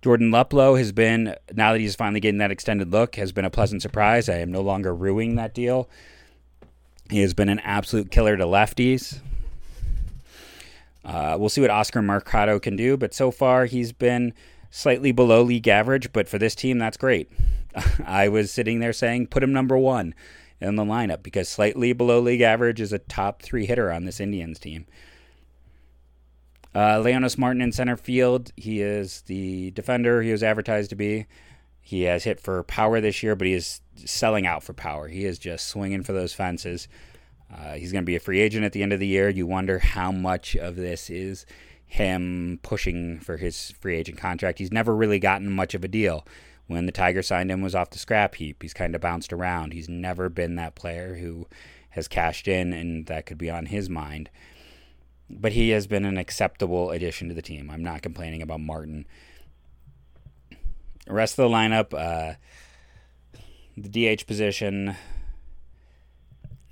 Jordan 0.02 0.31
Luplow 0.31 0.76
has 0.76 0.93
been, 0.93 1.35
now 1.54 1.73
that 1.73 1.81
he's 1.81 1.97
finally 1.97 2.21
getting 2.21 2.38
that 2.38 2.50
extended 2.50 2.93
look, 2.93 3.16
has 3.16 3.33
been 3.33 3.47
a 3.47 3.50
pleasant 3.50 3.81
surprise. 3.81 4.28
I 4.28 4.37
am 4.37 4.52
no 4.52 4.61
longer 4.61 4.95
ruining 4.95 5.37
that 5.37 5.54
deal. 5.54 5.88
He 7.11 7.21
has 7.21 7.35
been 7.35 7.49
an 7.49 7.61
absolute 7.61 8.11
killer 8.11 8.37
to 8.37 8.45
lefties. 8.45 9.21
Uh, 11.05 11.37
we'll 11.39 11.51
see 11.51 11.61
what 11.61 11.71
Oscar 11.71 12.01
Mercado 12.01 12.59
can 12.59 12.77
do, 12.77 12.97
but 12.97 13.13
so 13.13 13.31
far 13.31 13.67
he's 13.67 13.93
been 13.93 14.33
slightly 14.71 15.13
below 15.13 15.43
league 15.43 15.69
average. 15.69 16.13
But 16.13 16.29
for 16.29 16.39
this 16.39 16.55
team, 16.55 16.79
that's 16.79 16.97
great. 16.97 17.31
I 18.07 18.29
was 18.29 18.51
sitting 18.51 18.81
there 18.81 18.93
saying, 18.93 19.27
put 19.27 19.43
him 19.43 19.53
number 19.53 19.77
one 19.77 20.15
in 20.61 20.77
the 20.77 20.85
lineup 20.85 21.23
because 21.23 21.49
slightly 21.49 21.93
below 21.93 22.21
league 22.21 22.41
average 22.41 22.81
is 22.81 22.93
a 22.93 22.99
top 22.99 23.43
three 23.43 23.67
hitter 23.67 23.93
on 23.93 24.05
this 24.05 24.21
Indians 24.21 24.59
team. 24.59 24.87
Uh, 26.75 27.01
Leonys 27.01 27.39
Martin 27.39 27.63
in 27.63 27.71
center 27.71 27.97
field. 27.97 28.51
He 28.57 28.81
is 28.81 29.23
the 29.23 29.71
defender 29.73 30.23
he 30.23 30.33
was 30.33 30.43
advertised 30.43 30.91
to 30.91 30.97
be. 30.97 31.27
He 31.85 32.03
has 32.03 32.25
hit 32.25 32.41
for 32.41 32.62
power 32.62 33.00
this 33.00 33.23
year, 33.23 33.37
but 33.37 33.47
he 33.47 33.53
is 33.53 33.81
selling 34.05 34.47
out 34.47 34.64
for 34.64 34.73
power. 34.73 35.09
He 35.09 35.25
is 35.25 35.38
just 35.38 35.69
swinging 35.69 36.03
for 36.03 36.12
those 36.12 36.33
fences. 36.33 36.88
Uh, 37.55 37.75
he's 37.75 37.93
going 37.93 38.03
to 38.03 38.07
be 38.07 38.17
a 38.17 38.21
free 38.21 38.41
agent 38.41 38.64
at 38.64 38.73
the 38.73 38.83
end 38.83 38.93
of 38.93 39.00
the 39.00 39.07
year. 39.07 39.29
You 39.29 39.47
wonder 39.47 39.79
how 39.79 40.11
much 40.11 40.57
of 40.57 40.76
this 40.76 41.11
is 41.11 41.47
him 41.87 42.59
pushing 42.62 43.21
for 43.21 43.37
his 43.37 43.73
free 43.81 43.97
agent 43.97 44.19
contract. 44.19 44.59
He's 44.59 44.73
never 44.73 44.97
really 44.97 45.19
gotten 45.19 45.53
much 45.53 45.75
of 45.75 45.85
a 45.85 45.88
deal. 45.88 46.26
When 46.67 46.87
the 46.87 46.93
Tigers 46.93 47.26
signed 47.26 47.50
him 47.50 47.61
was 47.61 47.75
off 47.75 47.91
the 47.91 47.99
scrap 47.99 48.37
heap. 48.37 48.62
He's 48.62 48.73
kind 48.73 48.95
of 48.95 49.03
bounced 49.03 49.33
around. 49.33 49.75
He's 49.75 49.88
never 49.88 50.31
been 50.31 50.55
that 50.55 50.75
player 50.75 51.17
who 51.17 51.47
has 51.91 52.09
cashed 52.09 52.49
in 52.49 52.73
and 52.73 53.07
that 53.07 53.26
could 53.26 53.38
be 53.38 53.50
on 53.50 53.67
his 53.67 53.91
mind 53.91 54.31
but 55.31 55.53
he 55.53 55.71
has 55.71 55.87
been 55.87 56.05
an 56.05 56.19
acceptable 56.19 56.91
addition 56.91 57.29
to 57.29 57.35
the 57.35 57.43
team. 57.43 57.71
I'm 57.71 57.83
not 57.83 58.03
complaining 58.03 58.43
about 58.43 58.61
Martin. 58.61 59.07
Rest 61.07 61.39
of 61.39 61.51
the 61.51 61.55
lineup, 61.55 61.93
uh, 61.93 62.35
the 63.77 64.17
DH 64.17 64.27
position 64.27 64.97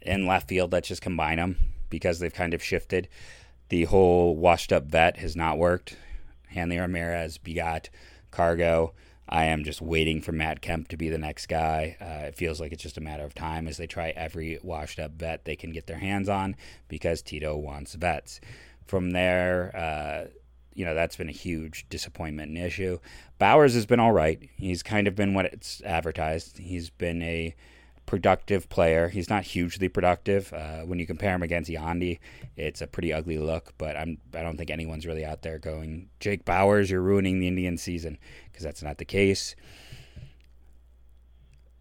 in 0.01 0.27
left 0.27 0.49
field, 0.49 0.73
let's 0.73 0.89
just 0.89 1.03
combine 1.03 1.37
them 1.37 1.57
because 1.91 2.19
they've 2.19 2.33
kind 2.33 2.55
of 2.55 2.62
shifted. 2.62 3.09
The 3.69 3.85
whole 3.85 4.37
washed 4.37 4.73
up 4.73 4.87
vet 4.87 5.19
has 5.19 5.37
not 5.37 5.59
worked. 5.59 5.97
Hanley 6.49 6.79
Ramirez, 6.79 7.39
Bigot, 7.39 7.91
Cargo. 8.31 8.95
I 9.29 9.45
am 9.45 9.65
just 9.65 9.81
waiting 9.81 10.21
for 10.21 10.33
Matt 10.33 10.61
Kemp 10.61 10.89
to 10.89 10.97
be 10.97 11.09
the 11.09 11.19
next 11.19 11.47
guy. 11.47 11.97
Uh, 12.01 12.27
it 12.27 12.35
feels 12.35 12.61
like 12.61 12.73
it's 12.73 12.83
just 12.83 12.99
a 12.99 13.03
matter 13.03 13.25
of 13.25 13.35
time 13.35 13.67
as 13.67 13.79
they 13.79 13.87
try 13.87 14.11
every 14.11 14.59
washed 14.62 14.99
up 14.99 15.12
vet 15.12 15.45
they 15.45 15.57
can 15.57 15.73
get 15.73 15.87
their 15.87 15.99
hands 15.99 16.29
on 16.29 16.57
because 16.89 17.23
Tito 17.23 17.57
wants 17.57 17.95
vets. 17.95 18.41
From 18.85 19.12
there, 19.12 19.75
uh, 19.75 20.31
you 20.75 20.85
know, 20.85 20.95
that's 20.95 21.17
been 21.17 21.29
a 21.29 21.33
huge 21.33 21.87
disappointment 21.88 22.50
and 22.50 22.59
issue. 22.59 22.99
Bauers 23.41 23.75
has 23.75 23.87
been 23.87 24.00
all 24.00 24.12
right. 24.12 24.49
He's 24.57 24.83
kind 24.83 25.07
of 25.07 25.14
been 25.14 25.35
what 25.35 25.47
it's 25.47 25.83
advertised. 25.83 26.59
He's 26.59 26.91
been 26.91 27.23
a 27.23 27.55
productive 28.07 28.69
player. 28.69 29.09
He's 29.09 29.31
not 29.31 29.45
hugely 29.45 29.88
productive. 29.88 30.52
Uh, 30.52 30.81
when 30.81 30.99
you 30.99 31.07
compare 31.07 31.35
him 31.35 31.43
against 31.43 31.71
Yandy, 31.71 32.19
it's 32.57 32.81
a 32.81 32.87
pretty 32.87 33.12
ugly 33.12 33.38
look. 33.38 33.75
But 33.79 33.97
I'm 33.97 34.19
I 34.35 34.43
don't 34.43 34.57
think 34.57 34.71
anyone's 34.71 35.07
really 35.07 35.25
out 35.25 35.43
there 35.43 35.59
going 35.59 36.09
Jake 36.21 36.45
Bauers, 36.45 36.91
you're 36.91 37.00
ruining 37.00 37.38
the 37.41 37.49
Indian 37.49 37.76
season 37.76 38.19
because 38.50 38.64
that's 38.64 38.83
not 38.83 38.99
the 38.99 39.05
case. 39.05 39.55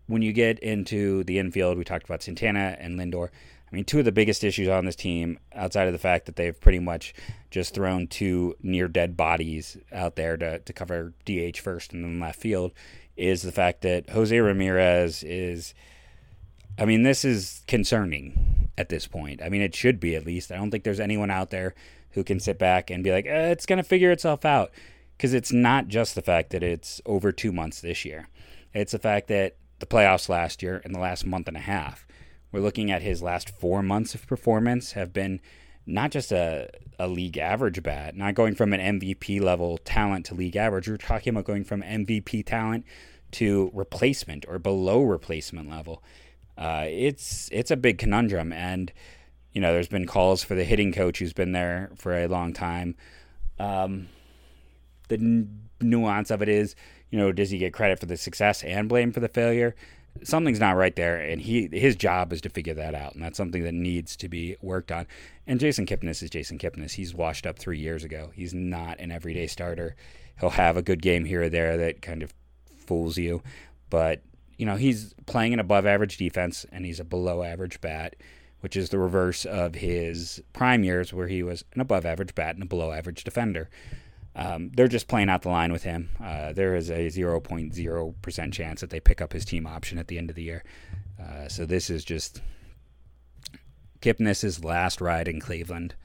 When 0.07 0.21
you 0.21 0.33
get 0.33 0.59
into 0.59 1.23
the 1.23 1.39
infield, 1.39 1.77
we 1.77 1.83
talked 1.83 2.05
about 2.05 2.21
Santana 2.21 2.75
and 2.79 2.99
Lindor. 2.99 3.29
I 3.71 3.75
mean, 3.75 3.85
two 3.85 3.99
of 3.99 4.05
the 4.05 4.11
biggest 4.11 4.43
issues 4.43 4.67
on 4.67 4.85
this 4.85 4.97
team, 4.97 5.39
outside 5.53 5.87
of 5.87 5.93
the 5.93 5.99
fact 5.99 6.25
that 6.25 6.35
they've 6.35 6.59
pretty 6.59 6.79
much 6.79 7.13
just 7.49 7.73
thrown 7.73 8.07
two 8.07 8.55
near 8.61 8.87
dead 8.87 9.15
bodies 9.15 9.77
out 9.93 10.15
there 10.15 10.35
to, 10.37 10.59
to 10.59 10.73
cover 10.73 11.13
DH 11.25 11.57
first 11.57 11.93
and 11.93 12.03
then 12.03 12.19
left 12.19 12.39
field, 12.39 12.73
is 13.15 13.43
the 13.43 13.51
fact 13.51 13.81
that 13.81 14.09
Jose 14.09 14.37
Ramirez 14.37 15.23
is 15.23 15.73
I 16.77 16.85
mean, 16.85 17.03
this 17.03 17.23
is 17.23 17.63
concerning 17.67 18.69
at 18.77 18.89
this 18.89 19.07
point. 19.07 19.41
I 19.43 19.49
mean, 19.49 19.61
it 19.61 19.75
should 19.75 19.99
be 19.99 20.15
at 20.15 20.25
least. 20.25 20.51
I 20.51 20.55
don't 20.55 20.71
think 20.71 20.83
there's 20.83 20.99
anyone 20.99 21.29
out 21.29 21.49
there 21.49 21.75
who 22.11 22.23
can 22.23 22.39
sit 22.39 22.57
back 22.57 22.89
and 22.89 23.03
be 23.03 23.11
like, 23.11 23.25
eh, 23.25 23.51
it's 23.51 23.65
going 23.65 23.77
to 23.77 23.83
figure 23.83 24.11
itself 24.11 24.45
out. 24.45 24.71
Because 25.15 25.33
it's 25.33 25.51
not 25.51 25.87
just 25.87 26.15
the 26.15 26.21
fact 26.21 26.49
that 26.49 26.63
it's 26.63 26.99
over 27.05 27.31
two 27.31 27.51
months 27.51 27.81
this 27.81 28.03
year, 28.05 28.27
it's 28.73 28.93
the 28.93 28.99
fact 28.99 29.27
that 29.27 29.57
the 29.77 29.85
playoffs 29.85 30.29
last 30.29 30.63
year 30.63 30.81
and 30.83 30.95
the 30.95 30.99
last 30.99 31.25
month 31.25 31.47
and 31.47 31.57
a 31.57 31.61
half, 31.61 32.07
we're 32.51 32.61
looking 32.61 32.91
at 32.91 33.01
his 33.01 33.21
last 33.21 33.49
four 33.49 33.81
months 33.81 34.15
of 34.15 34.27
performance 34.27 34.93
have 34.93 35.13
been 35.13 35.41
not 35.85 36.11
just 36.11 36.31
a, 36.31 36.69
a 36.99 37.07
league 37.07 37.37
average 37.37 37.81
bat, 37.81 38.15
not 38.15 38.35
going 38.35 38.55
from 38.55 38.73
an 38.73 38.99
MVP 38.99 39.41
level 39.41 39.77
talent 39.79 40.25
to 40.27 40.35
league 40.35 40.55
average. 40.55 40.87
We're 40.87 40.97
talking 40.97 41.31
about 41.31 41.45
going 41.45 41.63
from 41.63 41.81
MVP 41.81 42.45
talent 42.45 42.85
to 43.31 43.71
replacement 43.73 44.45
or 44.47 44.59
below 44.59 45.01
replacement 45.01 45.69
level 45.69 46.03
uh, 46.57 46.85
it's 46.87 47.49
it's 47.51 47.71
a 47.71 47.75
big 47.75 47.97
conundrum, 47.97 48.53
and 48.53 48.91
you 49.51 49.61
know, 49.61 49.73
there's 49.73 49.87
been 49.87 50.05
calls 50.05 50.43
for 50.43 50.55
the 50.55 50.63
hitting 50.63 50.93
coach 50.93 51.19
who's 51.19 51.33
been 51.33 51.51
there 51.51 51.91
for 51.95 52.15
a 52.15 52.27
long 52.27 52.53
time. 52.53 52.95
Um, 53.59 54.09
the 55.07 55.15
n- 55.15 55.69
nuance 55.81 56.31
of 56.31 56.41
it 56.41 56.49
is, 56.49 56.75
you 57.09 57.17
know, 57.17 57.31
does 57.31 57.49
he 57.49 57.57
get 57.57 57.73
credit 57.73 57.99
for 57.99 58.05
the 58.05 58.15
success 58.15 58.63
and 58.63 58.87
blame 58.87 59.11
for 59.11 59.19
the 59.19 59.27
failure? 59.27 59.75
Something's 60.23 60.59
not 60.59 60.75
right 60.75 60.95
there, 60.95 61.19
and 61.19 61.41
he 61.41 61.69
his 61.71 61.95
job 61.95 62.31
is 62.31 62.41
to 62.41 62.49
figure 62.49 62.73
that 62.75 62.93
out, 62.93 63.13
and 63.13 63.23
that's 63.23 63.37
something 63.37 63.63
that 63.63 63.73
needs 63.73 64.15
to 64.17 64.29
be 64.29 64.55
worked 64.61 64.91
on. 64.91 65.07
And 65.47 65.59
Jason 65.59 65.85
Kipnis 65.85 66.21
is 66.21 66.29
Jason 66.29 66.57
Kipnis. 66.57 66.91
He's 66.91 67.13
washed 67.13 67.47
up 67.47 67.57
three 67.57 67.79
years 67.79 68.03
ago. 68.03 68.31
He's 68.33 68.53
not 68.53 68.99
an 68.99 69.11
everyday 69.11 69.47
starter. 69.47 69.95
He'll 70.39 70.51
have 70.51 70.77
a 70.77 70.81
good 70.81 71.01
game 71.01 71.25
here 71.25 71.43
or 71.43 71.49
there 71.49 71.77
that 71.77 72.01
kind 72.01 72.23
of 72.23 72.33
fools 72.85 73.17
you, 73.17 73.41
but 73.89 74.21
you 74.61 74.65
know, 74.67 74.75
he's 74.75 75.15
playing 75.25 75.53
an 75.53 75.59
above 75.59 75.87
average 75.87 76.17
defense 76.17 76.67
and 76.71 76.85
he's 76.85 76.99
a 76.99 77.03
below 77.03 77.41
average 77.41 77.81
bat, 77.81 78.15
which 78.59 78.77
is 78.77 78.89
the 78.89 78.99
reverse 78.99 79.43
of 79.43 79.73
his 79.73 80.39
prime 80.53 80.83
years 80.83 81.11
where 81.11 81.27
he 81.27 81.41
was 81.41 81.65
an 81.73 81.81
above 81.81 82.05
average 82.05 82.35
bat 82.35 82.53
and 82.53 82.63
a 82.63 82.67
below 82.67 82.91
average 82.91 83.23
defender. 83.23 83.71
Um, 84.35 84.71
they're 84.73 84.87
just 84.87 85.07
playing 85.07 85.29
out 85.29 85.41
the 85.41 85.49
line 85.49 85.71
with 85.71 85.83
him. 85.83 86.09
Uh, 86.23 86.53
there 86.53 86.75
is 86.75 86.89
a 86.89 87.07
0.0% 87.07 88.53
chance 88.53 88.81
that 88.81 88.89
they 88.89 88.99
pick 88.99 89.21
up 89.21 89.33
his 89.33 89.45
team 89.45 89.67
option 89.67 89.97
at 89.97 90.07
the 90.07 90.17
end 90.17 90.29
of 90.29 90.35
the 90.35 90.43
year. 90.43 90.63
Uh, 91.21 91.47
so 91.47 91.65
this 91.65 91.89
is 91.89 92.05
just 92.05 92.41
Kipnis's 94.01 94.63
last 94.63 95.01
ride 95.01 95.27
in 95.27 95.39
Cleveland. 95.39 95.95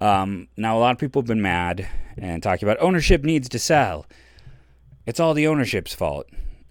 Um, 0.00 0.48
now, 0.56 0.76
a 0.76 0.80
lot 0.80 0.92
of 0.92 0.98
people 0.98 1.22
have 1.22 1.26
been 1.28 1.42
mad 1.42 1.88
and 2.16 2.42
talking 2.42 2.68
about 2.68 2.82
ownership 2.82 3.24
needs 3.24 3.48
to 3.48 3.58
sell. 3.58 4.06
It's 5.06 5.20
all 5.20 5.34
the 5.34 5.46
ownership's 5.46 5.94
fault. 5.94 6.26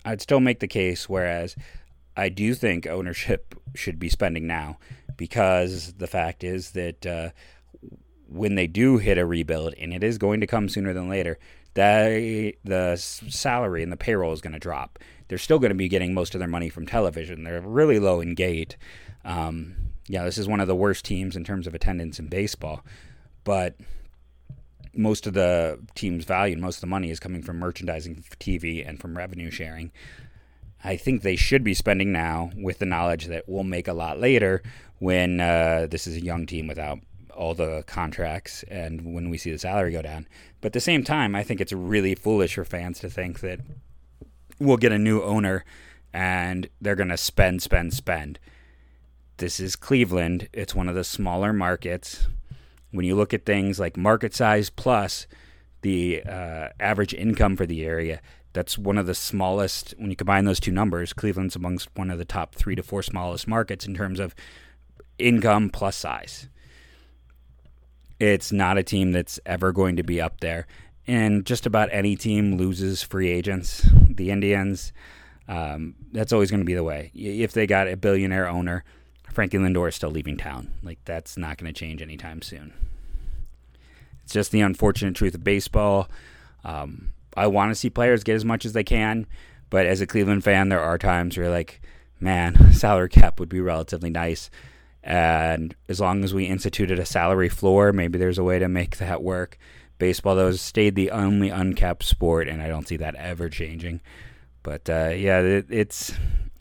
I'd 0.05 0.21
still 0.21 0.39
make 0.39 0.59
the 0.59 0.67
case, 0.67 1.07
whereas 1.07 1.55
I 2.15 2.29
do 2.29 2.53
think 2.53 2.87
ownership 2.87 3.55
should 3.75 3.99
be 3.99 4.09
spending 4.09 4.47
now 4.47 4.77
because 5.17 5.93
the 5.93 6.07
fact 6.07 6.43
is 6.43 6.71
that 6.71 7.05
uh, 7.05 7.29
when 8.27 8.55
they 8.55 8.67
do 8.67 8.97
hit 8.97 9.17
a 9.17 9.25
rebuild, 9.25 9.73
and 9.75 9.93
it 9.93 10.03
is 10.03 10.17
going 10.17 10.41
to 10.41 10.47
come 10.47 10.69
sooner 10.69 10.93
than 10.93 11.09
later, 11.09 11.37
they, 11.73 12.55
the 12.63 12.95
salary 12.97 13.83
and 13.83 13.91
the 13.91 13.97
payroll 13.97 14.33
is 14.33 14.41
going 14.41 14.53
to 14.53 14.59
drop. 14.59 14.99
They're 15.27 15.37
still 15.37 15.59
going 15.59 15.71
to 15.71 15.75
be 15.75 15.89
getting 15.89 16.13
most 16.13 16.35
of 16.35 16.39
their 16.39 16.47
money 16.47 16.69
from 16.69 16.85
television. 16.85 17.43
They're 17.43 17.61
really 17.61 17.99
low 17.99 18.21
in 18.21 18.35
gate. 18.35 18.77
Um, 19.25 19.75
yeah, 20.07 20.23
this 20.23 20.37
is 20.37 20.47
one 20.47 20.59
of 20.59 20.67
the 20.67 20.75
worst 20.75 21.05
teams 21.05 21.35
in 21.35 21.43
terms 21.43 21.65
of 21.65 21.73
attendance 21.73 22.19
in 22.19 22.27
baseball, 22.27 22.83
but 23.43 23.75
most 24.95 25.25
of 25.25 25.33
the 25.33 25.79
team's 25.95 26.25
value 26.25 26.53
and 26.53 26.61
most 26.61 26.77
of 26.77 26.81
the 26.81 26.87
money 26.87 27.09
is 27.09 27.19
coming 27.19 27.41
from 27.41 27.57
merchandising, 27.57 28.23
TV, 28.39 28.87
and 28.87 28.99
from 28.99 29.17
revenue 29.17 29.49
sharing. 29.49 29.91
I 30.83 30.97
think 30.97 31.21
they 31.21 31.37
should 31.37 31.63
be 31.63 31.73
spending 31.73 32.11
now 32.11 32.51
with 32.55 32.79
the 32.79 32.85
knowledge 32.85 33.27
that 33.27 33.45
we'll 33.47 33.63
make 33.63 33.87
a 33.87 33.93
lot 33.93 34.19
later 34.19 34.61
when 34.99 35.39
uh, 35.39 35.87
this 35.89 36.05
is 36.05 36.17
a 36.17 36.23
young 36.23 36.45
team 36.45 36.67
without 36.67 36.99
all 37.35 37.53
the 37.53 37.83
contracts 37.87 38.63
and 38.63 39.13
when 39.13 39.29
we 39.29 39.37
see 39.37 39.51
the 39.51 39.59
salary 39.59 39.91
go 39.91 40.01
down. 40.01 40.27
But 40.61 40.67
at 40.67 40.73
the 40.73 40.79
same 40.79 41.03
time, 41.03 41.35
I 41.35 41.43
think 41.43 41.61
it's 41.61 41.73
really 41.73 42.15
foolish 42.15 42.55
for 42.55 42.65
fans 42.65 42.99
to 42.99 43.09
think 43.09 43.39
that 43.41 43.59
we'll 44.59 44.77
get 44.77 44.91
a 44.91 44.99
new 44.99 45.21
owner 45.21 45.65
and 46.13 46.69
they're 46.79 46.95
going 46.95 47.09
to 47.09 47.17
spend, 47.17 47.61
spend, 47.61 47.93
spend. 47.93 48.39
This 49.37 49.59
is 49.59 49.75
Cleveland. 49.75 50.47
It's 50.53 50.75
one 50.75 50.87
of 50.87 50.95
the 50.95 51.03
smaller 51.03 51.51
markets. 51.51 52.27
When 52.91 53.05
you 53.05 53.15
look 53.15 53.33
at 53.33 53.45
things 53.45 53.79
like 53.79 53.97
market 53.97 54.33
size 54.33 54.69
plus 54.69 55.25
the 55.81 56.23
uh, 56.23 56.69
average 56.79 57.13
income 57.13 57.57
for 57.57 57.65
the 57.65 57.83
area, 57.83 58.21
that's 58.53 58.77
one 58.77 58.99
of 58.99 59.07
the 59.07 59.15
smallest. 59.15 59.95
When 59.97 60.11
you 60.11 60.15
combine 60.15 60.45
those 60.45 60.59
two 60.59 60.71
numbers, 60.71 61.11
Cleveland's 61.11 61.55
amongst 61.55 61.89
one 61.95 62.11
of 62.11 62.19
the 62.19 62.25
top 62.25 62.53
three 62.53 62.75
to 62.75 62.83
four 62.83 63.01
smallest 63.01 63.47
markets 63.47 63.85
in 63.85 63.95
terms 63.95 64.19
of 64.19 64.35
income 65.17 65.69
plus 65.69 65.95
size. 65.95 66.47
It's 68.23 68.53
not 68.53 68.77
a 68.77 68.83
team 68.83 69.11
that's 69.11 69.37
ever 69.45 69.73
going 69.73 69.97
to 69.97 70.03
be 70.03 70.21
up 70.21 70.39
there. 70.39 70.65
And 71.05 71.45
just 71.45 71.65
about 71.65 71.89
any 71.91 72.15
team 72.15 72.55
loses 72.55 73.03
free 73.03 73.29
agents. 73.29 73.85
The 74.09 74.31
Indians, 74.31 74.93
um, 75.49 75.95
that's 76.13 76.31
always 76.31 76.49
going 76.49 76.61
to 76.61 76.65
be 76.65 76.73
the 76.73 76.85
way. 76.85 77.11
If 77.13 77.51
they 77.51 77.67
got 77.67 77.89
a 77.89 77.97
billionaire 77.97 78.47
owner, 78.47 78.85
Frankie 79.29 79.57
Lindor 79.57 79.89
is 79.89 79.95
still 79.95 80.09
leaving 80.09 80.37
town. 80.37 80.71
Like, 80.83 80.99
that's 81.03 81.35
not 81.35 81.57
going 81.57 81.73
to 81.73 81.77
change 81.77 82.01
anytime 82.01 82.41
soon. 82.41 82.73
It's 84.23 84.33
just 84.33 84.51
the 84.51 84.61
unfortunate 84.61 85.15
truth 85.15 85.35
of 85.35 85.43
baseball. 85.43 86.09
Um, 86.63 87.11
I 87.35 87.47
want 87.47 87.71
to 87.71 87.75
see 87.75 87.89
players 87.89 88.23
get 88.23 88.35
as 88.35 88.45
much 88.45 88.63
as 88.63 88.71
they 88.71 88.85
can, 88.85 89.27
but 89.69 89.85
as 89.85 89.99
a 89.99 90.07
Cleveland 90.07 90.45
fan, 90.45 90.69
there 90.69 90.79
are 90.79 90.97
times 90.97 91.37
where, 91.37 91.49
like, 91.49 91.81
man, 92.21 92.71
salary 92.73 93.09
cap 93.09 93.37
would 93.37 93.49
be 93.49 93.59
relatively 93.59 94.09
nice. 94.09 94.49
And 95.03 95.75
as 95.89 95.99
long 95.99 96.23
as 96.23 96.33
we 96.33 96.45
instituted 96.45 96.97
a 96.97 97.05
salary 97.05 97.49
floor, 97.49 97.91
maybe 97.91 98.17
there's 98.17 98.37
a 98.37 98.43
way 98.43 98.59
to 98.59 98.69
make 98.69 98.97
that 98.97 99.21
work. 99.21 99.57
Baseball, 99.97 100.35
though, 100.35 100.47
has 100.47 100.61
stayed 100.61 100.95
the 100.95 101.11
only 101.11 101.49
uncapped 101.49 102.03
sport, 102.03 102.47
and 102.47 102.61
I 102.61 102.67
don't 102.67 102.87
see 102.87 102.97
that 102.97 103.15
ever 103.15 103.49
changing. 103.49 104.01
But 104.63 104.89
uh, 104.89 105.09
yeah, 105.15 105.39
it, 105.39 105.65
it's. 105.69 106.13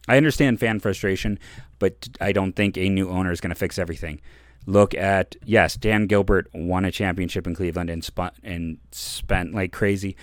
I 0.08 0.16
understand 0.16 0.58
fan 0.58 0.80
frustration, 0.80 1.38
but 1.78 2.08
I 2.20 2.32
don't 2.32 2.54
think 2.54 2.76
a 2.76 2.88
new 2.88 3.08
owner 3.08 3.30
is 3.30 3.40
going 3.40 3.50
to 3.50 3.58
fix 3.58 3.78
everything. 3.78 4.20
Look 4.66 4.94
at 4.94 5.36
yes, 5.44 5.76
Dan 5.76 6.06
Gilbert 6.06 6.48
won 6.52 6.84
a 6.84 6.92
championship 6.92 7.46
in 7.46 7.54
Cleveland 7.54 7.90
and 7.90 8.04
spun 8.04 8.32
and 8.42 8.78
spent 8.90 9.54
like 9.54 9.72
crazy, 9.72 10.16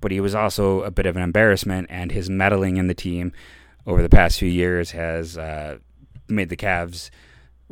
but 0.00 0.10
he 0.10 0.20
was 0.20 0.34
also 0.34 0.82
a 0.82 0.90
bit 0.90 1.06
of 1.06 1.16
an 1.16 1.22
embarrassment, 1.22 1.86
and 1.90 2.12
his 2.12 2.28
meddling 2.28 2.76
in 2.76 2.86
the 2.86 2.94
team 2.94 3.32
over 3.86 4.02
the 4.02 4.10
past 4.10 4.38
few 4.38 4.48
years 4.48 4.90
has 4.90 5.38
uh, 5.38 5.78
made 6.28 6.50
the 6.50 6.56
Cavs 6.56 7.10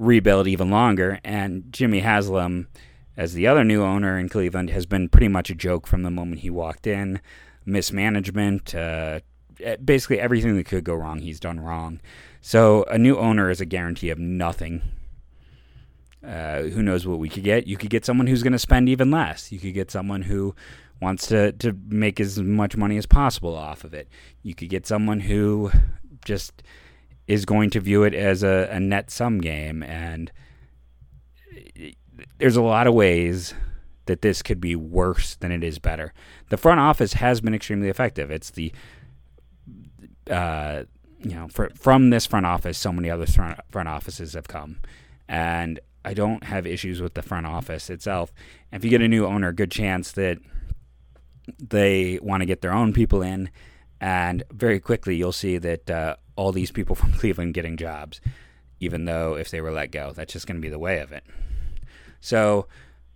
rebuild 0.00 0.48
even 0.48 0.70
longer. 0.70 1.20
And 1.22 1.70
Jimmy 1.70 2.00
Haslam, 2.00 2.68
as 3.16 3.34
the 3.34 3.46
other 3.46 3.62
new 3.62 3.82
owner 3.82 4.18
in 4.18 4.28
Cleveland, 4.28 4.70
has 4.70 4.86
been 4.86 5.08
pretty 5.08 5.28
much 5.28 5.50
a 5.50 5.54
joke 5.54 5.86
from 5.86 6.02
the 6.02 6.10
moment 6.10 6.40
he 6.40 6.50
walked 6.50 6.86
in. 6.86 7.20
Mismanagement, 7.66 8.74
uh, 8.74 9.20
basically 9.84 10.18
everything 10.18 10.56
that 10.56 10.66
could 10.66 10.84
go 10.84 10.94
wrong, 10.94 11.20
he's 11.20 11.38
done 11.38 11.60
wrong. 11.60 12.00
So 12.40 12.84
a 12.84 12.98
new 12.98 13.18
owner 13.18 13.50
is 13.50 13.60
a 13.60 13.66
guarantee 13.66 14.08
of 14.08 14.18
nothing. 14.18 14.80
Uh, 16.26 16.62
who 16.62 16.82
knows 16.82 17.06
what 17.06 17.18
we 17.18 17.28
could 17.28 17.44
get? 17.44 17.66
You 17.66 17.76
could 17.76 17.90
get 17.90 18.06
someone 18.06 18.26
who's 18.26 18.42
going 18.42 18.52
to 18.54 18.58
spend 18.58 18.88
even 18.88 19.10
less. 19.10 19.52
You 19.52 19.58
could 19.58 19.74
get 19.74 19.90
someone 19.90 20.22
who 20.22 20.54
wants 21.00 21.26
to, 21.28 21.52
to 21.52 21.76
make 21.88 22.20
as 22.20 22.38
much 22.38 22.76
money 22.76 22.96
as 22.96 23.06
possible 23.06 23.54
off 23.54 23.84
of 23.84 23.92
it. 23.92 24.08
You 24.42 24.54
could 24.54 24.70
get 24.70 24.86
someone 24.86 25.20
who 25.20 25.70
just 26.24 26.62
is 27.26 27.44
going 27.44 27.70
to 27.70 27.80
view 27.80 28.02
it 28.02 28.14
as 28.14 28.42
a, 28.42 28.68
a 28.70 28.80
net 28.80 29.10
sum 29.10 29.40
game. 29.40 29.82
And 29.82 30.32
there's 32.38 32.56
a 32.56 32.62
lot 32.62 32.86
of 32.86 32.94
ways 32.94 33.54
that 34.06 34.22
this 34.22 34.42
could 34.42 34.60
be 34.60 34.74
worse 34.74 35.36
than 35.36 35.52
it 35.52 35.62
is 35.62 35.78
better. 35.78 36.12
The 36.48 36.56
front 36.56 36.80
office 36.80 37.12
has 37.14 37.40
been 37.40 37.54
extremely 37.54 37.88
effective. 37.88 38.30
It's 38.30 38.50
the, 38.50 38.72
uh, 40.28 40.84
you 41.20 41.34
know, 41.34 41.48
for, 41.48 41.70
from 41.76 42.10
this 42.10 42.26
front 42.26 42.46
office, 42.46 42.78
so 42.78 42.92
many 42.92 43.10
other 43.10 43.26
front, 43.26 43.60
front 43.70 43.88
offices 43.88 44.32
have 44.32 44.48
come. 44.48 44.80
And 45.28 45.78
I 46.04 46.14
don't 46.14 46.44
have 46.44 46.66
issues 46.66 47.00
with 47.00 47.14
the 47.14 47.22
front 47.22 47.46
office 47.46 47.90
itself. 47.90 48.32
If 48.72 48.84
you 48.84 48.90
get 48.90 49.02
a 49.02 49.08
new 49.08 49.26
owner, 49.26 49.52
good 49.52 49.70
chance 49.70 50.12
that 50.12 50.38
they 51.58 52.18
want 52.22 52.40
to 52.40 52.46
get 52.46 52.62
their 52.62 52.72
own 52.72 52.92
people 52.92 53.22
in. 53.22 53.50
And 54.00 54.42
very 54.50 54.80
quickly, 54.80 55.16
you'll 55.16 55.32
see 55.32 55.58
that 55.58 55.90
uh, 55.90 56.16
all 56.40 56.52
these 56.52 56.72
people 56.72 56.96
from 57.00 57.12
Cleveland 57.12 57.52
getting 57.52 57.76
jobs, 57.76 58.20
even 58.80 59.04
though 59.04 59.34
if 59.34 59.50
they 59.50 59.60
were 59.60 59.70
let 59.70 59.90
go, 59.90 60.12
that's 60.12 60.32
just 60.32 60.46
going 60.46 60.56
to 60.56 60.62
be 60.62 60.70
the 60.70 60.78
way 60.78 61.00
of 61.00 61.12
it. 61.12 61.22
So, 62.20 62.66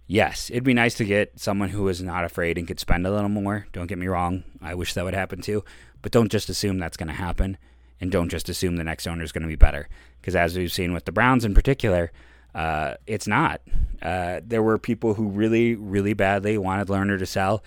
yes, 0.06 0.50
it'd 0.50 0.62
be 0.62 0.74
nice 0.74 0.94
to 0.96 1.06
get 1.06 1.40
someone 1.40 1.70
who 1.70 1.88
is 1.88 2.02
not 2.02 2.24
afraid 2.24 2.58
and 2.58 2.68
could 2.68 2.80
spend 2.80 3.06
a 3.06 3.10
little 3.10 3.30
more. 3.30 3.66
Don't 3.72 3.86
get 3.86 3.98
me 3.98 4.06
wrong. 4.06 4.44
I 4.60 4.74
wish 4.74 4.92
that 4.92 5.04
would 5.04 5.14
happen 5.14 5.40
too. 5.40 5.64
But 6.02 6.12
don't 6.12 6.30
just 6.30 6.50
assume 6.50 6.78
that's 6.78 6.98
going 6.98 7.08
to 7.08 7.14
happen. 7.14 7.56
And 7.98 8.10
don't 8.10 8.28
just 8.28 8.50
assume 8.50 8.76
the 8.76 8.84
next 8.84 9.06
owner 9.06 9.24
is 9.24 9.32
going 9.32 9.42
to 9.42 9.48
be 9.48 9.56
better. 9.56 9.88
Because 10.20 10.36
as 10.36 10.56
we've 10.56 10.72
seen 10.72 10.92
with 10.92 11.06
the 11.06 11.12
Browns 11.12 11.46
in 11.46 11.54
particular, 11.54 12.12
uh, 12.54 12.94
it's 13.06 13.26
not. 13.26 13.62
Uh, 14.02 14.40
there 14.44 14.62
were 14.62 14.78
people 14.78 15.14
who 15.14 15.28
really, 15.28 15.76
really 15.76 16.12
badly 16.12 16.58
wanted 16.58 16.88
Lerner 16.88 17.18
to 17.18 17.26
sell. 17.26 17.64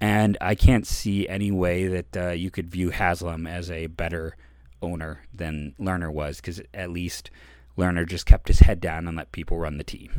And 0.00 0.38
I 0.40 0.54
can't 0.54 0.86
see 0.86 1.28
any 1.28 1.50
way 1.50 1.88
that 1.88 2.16
uh, 2.16 2.30
you 2.30 2.50
could 2.50 2.70
view 2.70 2.90
Haslam 2.90 3.46
as 3.46 3.70
a 3.70 3.88
better 3.88 4.36
owner 4.84 5.22
than 5.32 5.74
Lerner 5.80 6.12
was 6.12 6.36
because 6.36 6.60
at 6.72 6.90
least 6.90 7.30
Lerner 7.76 8.06
just 8.06 8.26
kept 8.26 8.48
his 8.48 8.60
head 8.60 8.80
down 8.80 9.08
and 9.08 9.16
let 9.16 9.32
people 9.32 9.58
run 9.58 9.78
the 9.78 9.84
team. 9.84 10.10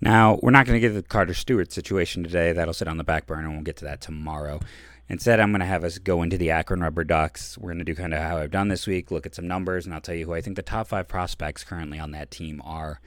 Now, 0.00 0.40
we're 0.42 0.50
not 0.50 0.66
going 0.66 0.76
to 0.76 0.80
get 0.80 0.88
to 0.88 1.00
the 1.00 1.02
Carter 1.02 1.34
Stewart 1.34 1.70
situation 1.72 2.24
today. 2.24 2.52
That'll 2.52 2.74
sit 2.74 2.88
on 2.88 2.96
the 2.96 3.04
back 3.04 3.26
burner, 3.26 3.46
and 3.46 3.52
we'll 3.52 3.62
get 3.62 3.76
to 3.76 3.84
that 3.84 4.00
tomorrow. 4.00 4.60
Instead, 5.08 5.38
I'm 5.38 5.52
going 5.52 5.60
to 5.60 5.66
have 5.66 5.84
us 5.84 5.98
go 5.98 6.22
into 6.22 6.36
the 6.36 6.50
Akron 6.50 6.80
Rubber 6.80 7.04
Ducks. 7.04 7.56
We're 7.58 7.68
going 7.68 7.78
to 7.78 7.84
do 7.84 7.94
kind 7.94 8.14
of 8.14 8.20
how 8.20 8.38
I've 8.38 8.50
done 8.50 8.68
this 8.68 8.86
week, 8.86 9.10
look 9.10 9.26
at 9.26 9.34
some 9.34 9.46
numbers, 9.46 9.84
and 9.84 9.94
I'll 9.94 10.00
tell 10.00 10.14
you 10.14 10.26
who 10.26 10.34
I 10.34 10.40
think 10.40 10.56
the 10.56 10.62
top 10.62 10.88
five 10.88 11.06
prospects 11.06 11.62
currently 11.62 12.00
on 12.00 12.10
that 12.12 12.30
team 12.30 12.60
are. 12.64 13.00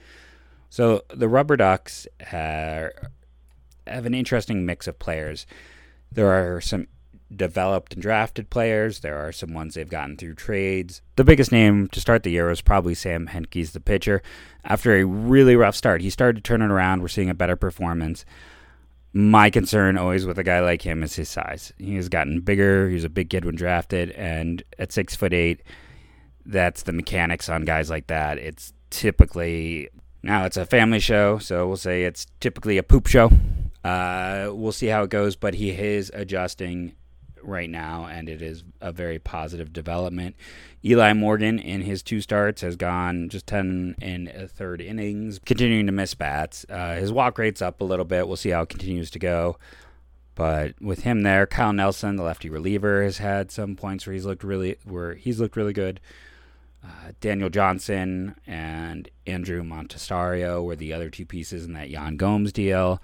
So, 0.70 1.02
the 1.12 1.28
Rubber 1.28 1.56
Ducks 1.56 2.06
have 2.20 2.92
an 3.86 4.14
interesting 4.14 4.64
mix 4.64 4.86
of 4.86 4.98
players. 4.98 5.46
There 6.10 6.28
are 6.28 6.60
some 6.60 6.86
developed 7.34 7.94
and 7.94 8.02
drafted 8.02 8.50
players. 8.50 9.00
There 9.00 9.16
are 9.16 9.32
some 9.32 9.52
ones 9.52 9.74
they've 9.74 9.88
gotten 9.88 10.16
through 10.16 10.34
trades. 10.34 11.02
The 11.16 11.24
biggest 11.24 11.52
name 11.52 11.88
to 11.88 12.00
start 12.00 12.22
the 12.22 12.30
year 12.30 12.48
was 12.48 12.60
probably 12.60 12.94
Sam 12.94 13.28
Hentges, 13.28 13.72
the 13.72 13.80
pitcher. 13.80 14.22
After 14.64 14.94
a 14.94 15.04
really 15.04 15.56
rough 15.56 15.76
start, 15.76 16.00
he 16.00 16.10
started 16.10 16.36
to 16.36 16.48
turn 16.48 16.62
it 16.62 16.70
around. 16.70 17.02
We're 17.02 17.08
seeing 17.08 17.30
a 17.30 17.34
better 17.34 17.56
performance. 17.56 18.24
My 19.12 19.48
concern 19.48 19.96
always 19.96 20.26
with 20.26 20.38
a 20.38 20.44
guy 20.44 20.60
like 20.60 20.82
him 20.82 21.02
is 21.02 21.16
his 21.16 21.28
size. 21.28 21.72
He 21.78 21.94
has 21.96 22.08
gotten 22.08 22.40
bigger. 22.40 22.88
He 22.88 22.94
was 22.94 23.04
a 23.04 23.08
big 23.08 23.30
kid 23.30 23.44
when 23.44 23.54
drafted, 23.54 24.10
and 24.10 24.62
at 24.78 24.92
six 24.92 25.16
foot 25.16 25.32
eight, 25.32 25.62
that's 26.44 26.82
the 26.82 26.92
mechanics 26.92 27.48
on 27.48 27.64
guys 27.64 27.88
like 27.88 28.08
that. 28.08 28.38
It's 28.38 28.74
typically 28.90 29.88
now 30.22 30.44
it's 30.44 30.56
a 30.56 30.66
family 30.66 31.00
show, 31.00 31.38
so 31.38 31.66
we'll 31.66 31.76
say 31.76 32.04
it's 32.04 32.26
typically 32.40 32.76
a 32.76 32.82
poop 32.82 33.06
show. 33.06 33.30
Uh, 33.82 34.50
we'll 34.52 34.72
see 34.72 34.88
how 34.88 35.04
it 35.04 35.10
goes, 35.10 35.36
but 35.36 35.54
he 35.54 35.70
is 35.70 36.10
adjusting 36.12 36.92
right 37.46 37.70
now, 37.70 38.06
and 38.06 38.28
it 38.28 38.42
is 38.42 38.64
a 38.80 38.92
very 38.92 39.18
positive 39.18 39.72
development. 39.72 40.36
Eli 40.84 41.12
Morgan, 41.12 41.58
in 41.58 41.82
his 41.82 42.02
two 42.02 42.20
starts, 42.20 42.62
has 42.62 42.76
gone 42.76 43.28
just 43.28 43.46
10 43.46 43.96
in 44.00 44.30
a 44.34 44.46
third 44.46 44.80
innings, 44.80 45.40
continuing 45.44 45.86
to 45.86 45.92
miss 45.92 46.14
bats. 46.14 46.64
Uh, 46.68 46.94
his 46.94 47.12
walk 47.12 47.38
rate's 47.38 47.62
up 47.62 47.80
a 47.80 47.84
little 47.84 48.04
bit. 48.04 48.28
We'll 48.28 48.36
see 48.36 48.50
how 48.50 48.62
it 48.62 48.68
continues 48.68 49.10
to 49.12 49.18
go. 49.18 49.58
But 50.36 50.80
with 50.80 51.02
him 51.02 51.22
there, 51.22 51.46
Kyle 51.46 51.72
Nelson, 51.72 52.16
the 52.16 52.22
lefty 52.22 52.50
reliever, 52.50 53.02
has 53.02 53.18
had 53.18 53.50
some 53.50 53.74
points 53.74 54.06
where 54.06 54.12
he's 54.12 54.26
looked 54.26 54.44
really 54.44 54.76
where 54.84 55.14
he's 55.14 55.40
looked 55.40 55.56
really 55.56 55.72
good. 55.72 55.98
Uh, 56.84 57.12
Daniel 57.20 57.48
Johnson 57.48 58.36
and 58.46 59.08
Andruw 59.26 59.66
Monasterio 59.66 60.62
were 60.62 60.76
the 60.76 60.92
other 60.92 61.08
two 61.08 61.24
pieces 61.26 61.64
in 61.64 61.72
that 61.72 61.88
Yan 61.88 62.16
Gomes 62.16 62.52
deal, 62.52 63.02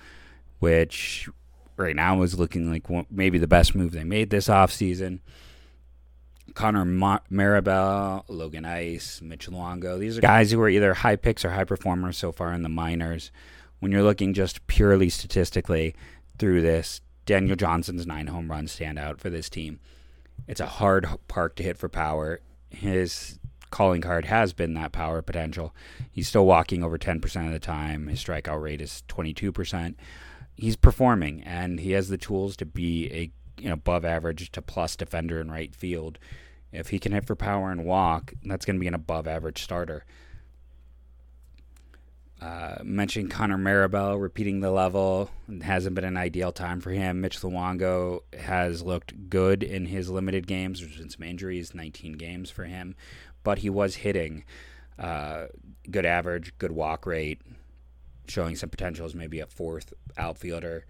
which 0.61 1.29
right 1.77 1.97
now 1.97 2.23
is 2.23 2.39
looking 2.39 2.71
like 2.71 2.85
maybe 3.11 3.39
the 3.39 3.47
best 3.47 3.75
move 3.75 3.93
they 3.93 4.05
made 4.05 4.31
this 4.31 4.49
offseason. 4.49 5.21
Connor 6.55 6.85
Marabell, 6.85 8.25
Logan 8.29 8.65
Ice, 8.65 9.23
Mitch 9.23 9.49
Longo. 9.49 9.99
These 9.99 10.19
are 10.19 10.21
guys 10.21 10.51
who 10.51 10.61
are 10.61 10.69
either 10.69 10.95
high 10.95 11.17
picks 11.17 11.45
or 11.45 11.51
high 11.51 11.65
performers 11.65 12.19
so 12.19 12.31
far 12.33 12.53
in 12.53 12.63
the 12.63 12.69
minors. 12.69 13.31
When 13.81 13.91
you're 13.91 14.03
looking 14.03 14.35
just 14.35 14.67
purely 14.67 15.09
statistically 15.09 15.95
through 16.39 16.63
this, 16.63 17.01
Daniel 17.25 17.57
Johnson's 17.57 18.07
nine 18.07 18.27
home 18.27 18.51
runs 18.51 18.73
stand 18.73 18.99
out 18.99 19.21
for 19.21 19.31
this 19.31 19.49
team. 19.49 19.81
It's 20.47 20.61
a 20.61 20.67
hard 20.67 21.07
park 21.29 21.57
to 21.57 21.63
hit 21.63 21.79
for 21.79 21.89
power. 21.89 22.41
His 22.69 23.39
calling 23.71 24.01
card 24.03 24.27
has 24.27 24.53
been 24.53 24.75
that 24.75 24.93
power 24.93 25.23
potential. 25.23 25.75
He's 26.11 26.29
still 26.29 26.45
walking 26.45 26.83
over 26.83 26.99
10% 26.99 27.47
of 27.47 27.53
the 27.53 27.59
time. 27.59 28.09
His 28.09 28.23
strikeout 28.23 28.61
rate 28.61 28.83
is 28.83 29.03
22% 29.09 29.95
he's 30.57 30.77
performing 30.77 31.43
and 31.43 31.81
he 31.81 31.93
has 31.93 32.09
the 32.09 32.19
tools 32.19 32.57
to 32.57 32.67
be 32.67 33.11
a 33.13 33.31
you 33.61 33.69
know 33.69 33.75
above 33.75 34.05
average 34.05 34.51
to 34.53 34.63
plus 34.63 34.97
defender 34.97 35.41
in 35.41 35.51
right 35.51 35.75
field 35.75 36.19
If 36.73 36.89
he 36.89 36.99
can 36.99 37.13
hit 37.13 37.27
for 37.27 37.37
power 37.37 37.71
and 37.71 37.85
walk, 37.85 38.33
that's 38.45 38.65
going 38.65 38.77
to 38.77 38.81
be 38.81 38.87
an 38.87 38.95
above 38.95 39.29
average 39.29 39.63
starter. 39.63 40.05
Uh, 42.41 42.79
mentioned 42.83 43.31
Connor 43.31 43.59
Marabell 43.59 44.21
repeating 44.21 44.61
the 44.61 44.73
level. 44.73 45.31
It 45.49 45.63
hasn't 45.63 45.95
been 45.95 46.05
an 46.05 46.17
ideal 46.17 46.51
time 46.51 46.81
for 46.81 46.91
him. 46.91 47.21
Mitch 47.21 47.45
Longo 47.45 48.25
has 48.37 48.83
looked 48.83 49.31
good 49.31 49.63
in 49.63 49.87
his 49.87 50.11
limited 50.11 50.49
games. 50.49 50.81
There's 50.81 50.97
been 50.97 51.11
some 51.11 51.23
injuries, 51.23 51.73
19 51.73 52.15
games 52.15 52.51
for 52.51 52.65
him, 52.65 52.97
but 53.45 53.59
he 53.59 53.71
was 53.71 53.97
hitting. 53.97 54.45
Uh, 54.99 55.47
good 55.89 56.05
average, 56.05 56.53
good 56.59 56.73
walk 56.73 57.07
rate, 57.07 57.41
showing 58.33 58.57
some 58.57 58.71
potential 58.71 59.07
as 59.07 59.15
maybe 59.15 59.41
a 59.41 59.47
fourth 59.47 59.93
outfielder, 60.17 60.87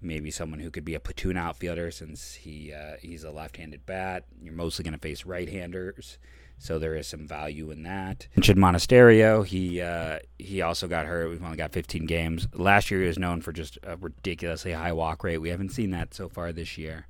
maybe 0.00 0.30
someone 0.30 0.60
who 0.60 0.70
could 0.70 0.84
be 0.84 0.94
a 0.94 1.00
platoon 1.00 1.36
outfielder 1.36 1.90
since 1.90 2.34
he 2.34 2.72
uh, 2.72 2.96
he's 3.00 3.24
a 3.24 3.30
left-handed 3.30 3.86
bat. 3.86 4.24
You're 4.42 4.54
mostly 4.54 4.82
going 4.82 4.94
to 4.94 4.98
face 4.98 5.24
right-handers. 5.24 6.18
So 6.58 6.78
there 6.78 6.94
is 6.94 7.06
some 7.06 7.26
value 7.26 7.70
in 7.70 7.84
that. 7.84 8.28
Mentioned 8.36 8.58
Monasterio. 8.58 9.46
He 9.46 9.80
uh, 9.80 10.18
he 10.38 10.60
also 10.60 10.88
got 10.88 11.06
hurt. 11.06 11.30
We've 11.30 11.42
only 11.42 11.56
got 11.56 11.72
15 11.72 12.04
games. 12.04 12.48
Last 12.54 12.90
year 12.90 13.00
he 13.00 13.06
was 13.06 13.18
known 13.18 13.40
for 13.40 13.52
just 13.52 13.78
a 13.82 13.96
ridiculously 13.96 14.72
high 14.72 14.92
walk 14.92 15.24
rate. 15.24 15.38
We 15.38 15.48
haven't 15.48 15.70
seen 15.70 15.90
that 15.90 16.12
so 16.12 16.28
far 16.28 16.52
this 16.52 16.76
year 16.76 17.06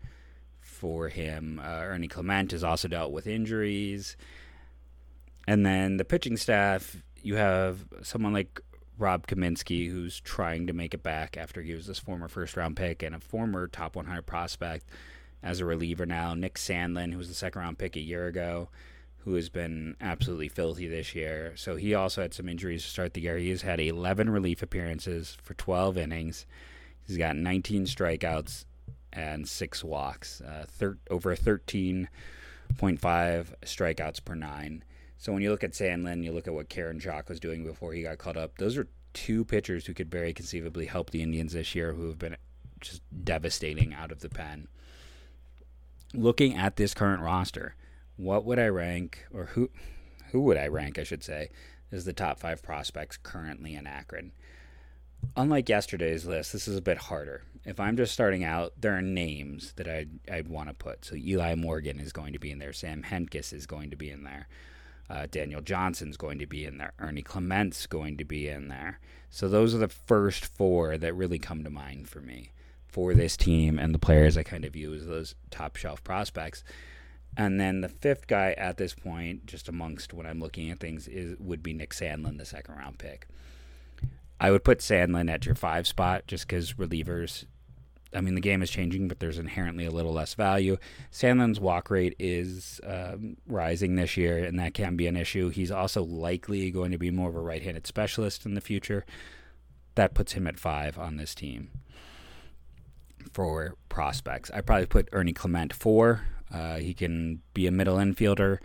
for 0.60 1.08
him. 1.08 1.60
Uh, 1.62 1.80
Ernie 1.82 2.08
Clement 2.08 2.52
has 2.52 2.62
also 2.62 2.86
dealt 2.86 3.12
with 3.12 3.26
injuries. 3.26 4.16
And 5.48 5.66
then 5.66 5.96
the 5.96 6.04
pitching 6.04 6.36
staff, 6.36 7.02
you 7.22 7.34
have 7.34 7.84
someone 8.02 8.32
like 8.32 8.60
Rob 9.00 9.26
Kaminsky, 9.26 9.90
who's 9.90 10.20
trying 10.20 10.66
to 10.66 10.72
make 10.72 10.94
it 10.94 11.02
back 11.02 11.36
after 11.36 11.62
he 11.62 11.74
was 11.74 11.86
this 11.86 11.98
former 11.98 12.28
first 12.28 12.56
round 12.56 12.76
pick 12.76 13.02
and 13.02 13.14
a 13.14 13.20
former 13.20 13.66
top 13.66 13.96
100 13.96 14.22
prospect 14.22 14.86
as 15.42 15.60
a 15.60 15.64
reliever 15.64 16.06
now. 16.06 16.34
Nick 16.34 16.54
Sandlin, 16.54 17.12
who 17.12 17.18
was 17.18 17.28
the 17.28 17.34
second 17.34 17.60
round 17.60 17.78
pick 17.78 17.96
a 17.96 18.00
year 18.00 18.26
ago 18.26 18.68
who 19.24 19.34
has 19.34 19.48
been 19.50 19.96
absolutely 20.00 20.48
filthy 20.48 20.88
this 20.88 21.14
year. 21.14 21.52
So 21.56 21.76
he 21.76 21.94
also 21.94 22.22
had 22.22 22.32
some 22.32 22.48
injuries 22.48 22.82
to 22.84 22.88
start 22.88 23.14
the 23.14 23.20
year. 23.20 23.36
He 23.36 23.50
has 23.50 23.62
had 23.62 23.78
11 23.78 24.30
relief 24.30 24.62
appearances 24.62 25.36
for 25.42 25.54
12 25.54 25.98
innings. 25.98 26.46
He's 27.06 27.18
got 27.18 27.36
19 27.36 27.84
strikeouts 27.84 28.64
and 29.12 29.46
six 29.46 29.84
walks, 29.84 30.40
uh, 30.40 30.64
thir- 30.68 30.98
over 31.10 31.36
13.5 31.36 32.08
strikeouts 33.62 34.24
per 34.24 34.34
nine. 34.34 34.84
So 35.20 35.34
when 35.34 35.42
you 35.42 35.50
look 35.50 35.62
at 35.62 35.72
Sandlin, 35.72 36.24
you 36.24 36.32
look 36.32 36.48
at 36.48 36.54
what 36.54 36.70
Karinchak 36.70 37.28
was 37.28 37.38
doing 37.38 37.62
before 37.62 37.92
he 37.92 38.04
got 38.04 38.16
caught 38.16 38.38
up. 38.38 38.56
Those 38.56 38.78
are 38.78 38.88
two 39.12 39.44
pitchers 39.44 39.84
who 39.84 39.92
could 39.92 40.10
very 40.10 40.32
conceivably 40.32 40.86
help 40.86 41.10
the 41.10 41.22
Indians 41.22 41.52
this 41.52 41.74
year, 41.74 41.92
who 41.92 42.08
have 42.08 42.18
been 42.18 42.38
just 42.80 43.02
devastating 43.22 43.92
out 43.92 44.12
of 44.12 44.20
the 44.20 44.30
pen. 44.30 44.66
Looking 46.14 46.56
at 46.56 46.76
this 46.76 46.94
current 46.94 47.22
roster, 47.22 47.74
what 48.16 48.46
would 48.46 48.58
I 48.58 48.68
rank, 48.68 49.26
or 49.30 49.44
who, 49.44 49.68
who 50.30 50.40
would 50.40 50.56
I 50.56 50.68
rank, 50.68 50.98
I 50.98 51.04
should 51.04 51.22
say, 51.22 51.50
as 51.92 52.06
the 52.06 52.14
top 52.14 52.40
five 52.40 52.62
prospects 52.62 53.18
currently 53.18 53.74
in 53.74 53.86
Akron? 53.86 54.32
Unlike 55.36 55.68
yesterday's 55.68 56.24
list, 56.24 56.54
this 56.54 56.66
is 56.66 56.78
a 56.78 56.82
bit 56.82 56.96
harder. 56.96 57.42
If 57.66 57.78
I'm 57.78 57.98
just 57.98 58.14
starting 58.14 58.42
out, 58.42 58.72
there 58.80 58.96
are 58.96 59.02
names 59.02 59.74
that 59.74 59.86
I'd, 59.86 60.18
I'd 60.32 60.48
want 60.48 60.70
to 60.70 60.74
put. 60.74 61.04
So 61.04 61.14
Eli 61.14 61.56
Morgan 61.56 62.00
is 62.00 62.10
going 62.10 62.32
to 62.32 62.38
be 62.38 62.50
in 62.50 62.58
there. 62.58 62.72
Sam 62.72 63.02
Hentges 63.02 63.52
is 63.52 63.66
going 63.66 63.90
to 63.90 63.96
be 63.96 64.08
in 64.08 64.24
there. 64.24 64.48
Uh, 65.10 65.26
Daniel 65.28 65.60
Johnson's 65.60 66.16
going 66.16 66.38
to 66.38 66.46
be 66.46 66.64
in 66.64 66.78
there. 66.78 66.92
Ernie 67.00 67.22
Clement's 67.22 67.86
going 67.86 68.16
to 68.18 68.24
be 68.24 68.48
in 68.48 68.68
there. 68.68 69.00
So 69.28 69.48
those 69.48 69.74
are 69.74 69.78
the 69.78 69.88
first 69.88 70.46
four 70.46 70.96
that 70.96 71.14
really 71.14 71.38
come 71.38 71.64
to 71.64 71.70
mind 71.70 72.08
for 72.08 72.20
me 72.20 72.52
for 72.86 73.12
this 73.14 73.36
team 73.36 73.78
and 73.78 73.92
the 73.92 73.98
players 73.98 74.36
I 74.36 74.44
kind 74.44 74.64
of 74.64 74.72
view 74.72 74.94
as 74.94 75.06
those 75.06 75.34
top 75.50 75.76
shelf 75.76 76.04
prospects. 76.04 76.62
And 77.36 77.60
then 77.60 77.80
the 77.80 77.88
fifth 77.88 78.28
guy 78.28 78.54
at 78.56 78.76
this 78.76 78.94
point, 78.94 79.46
just 79.46 79.68
amongst 79.68 80.12
when 80.12 80.26
I'm 80.26 80.40
looking 80.40 80.70
at 80.70 80.78
things, 80.78 81.08
is 81.08 81.36
would 81.38 81.62
be 81.62 81.72
Nick 81.72 81.90
Sandlin, 81.90 82.38
the 82.38 82.44
second 82.44 82.76
round 82.76 82.98
pick. 82.98 83.26
I 84.40 84.50
would 84.50 84.64
put 84.64 84.78
Sandlin 84.78 85.30
at 85.30 85.44
your 85.44 85.54
five 85.54 85.86
spot 85.86 86.26
just 86.26 86.46
because 86.46 86.74
relievers. 86.74 87.46
I 88.12 88.20
mean, 88.20 88.34
the 88.34 88.40
game 88.40 88.62
is 88.62 88.70
changing, 88.70 89.08
but 89.08 89.20
there's 89.20 89.38
inherently 89.38 89.84
a 89.84 89.90
little 89.90 90.12
less 90.12 90.34
value. 90.34 90.78
Sandlin's 91.10 91.60
walk 91.60 91.90
rate 91.90 92.16
is 92.18 92.80
um, 92.84 93.36
rising 93.46 93.94
this 93.94 94.16
year, 94.16 94.44
and 94.44 94.58
that 94.58 94.74
can 94.74 94.96
be 94.96 95.06
an 95.06 95.16
issue. 95.16 95.48
He's 95.48 95.70
also 95.70 96.02
likely 96.02 96.70
going 96.70 96.90
to 96.90 96.98
be 96.98 97.10
more 97.10 97.28
of 97.28 97.36
a 97.36 97.40
right 97.40 97.62
handed 97.62 97.86
specialist 97.86 98.44
in 98.44 98.54
the 98.54 98.60
future. 98.60 99.04
That 99.94 100.14
puts 100.14 100.32
him 100.32 100.46
at 100.46 100.58
five 100.58 100.98
on 100.98 101.16
this 101.16 101.34
team 101.34 101.70
for 103.32 103.76
prospects. 103.88 104.50
I 104.52 104.60
probably 104.60 104.86
put 104.86 105.08
Ernie 105.12 105.32
Clement 105.32 105.72
four. 105.72 106.22
Uh, 106.52 106.76
he 106.76 106.94
can 106.94 107.42
be 107.54 107.66
a 107.66 107.70
middle 107.70 107.96
infielder. 107.96 108.58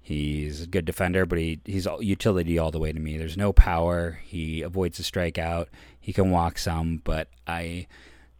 He's 0.00 0.62
a 0.62 0.66
good 0.66 0.84
defender, 0.84 1.24
but 1.24 1.38
he, 1.38 1.60
he's 1.64 1.86
utility 2.00 2.58
all 2.58 2.72
the 2.72 2.80
way 2.80 2.92
to 2.92 2.98
me. 2.98 3.16
There's 3.16 3.36
no 3.36 3.52
power. 3.52 4.18
He 4.24 4.60
avoids 4.60 4.98
the 4.98 5.04
strikeout. 5.04 5.66
He 6.00 6.12
can 6.12 6.30
walk 6.30 6.58
some, 6.58 7.00
but 7.04 7.28
I 7.46 7.86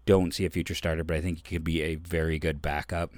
don't 0.05 0.35
see 0.35 0.45
a 0.45 0.51
future 0.51 0.75
starter, 0.75 1.05
but 1.05 1.17
I 1.17 1.21
think 1.21 1.39
he 1.39 1.57
could 1.57 1.65
be 1.65 1.83
a 1.83 1.95
very 1.97 2.39
good 2.39 2.61
backup. 2.61 3.13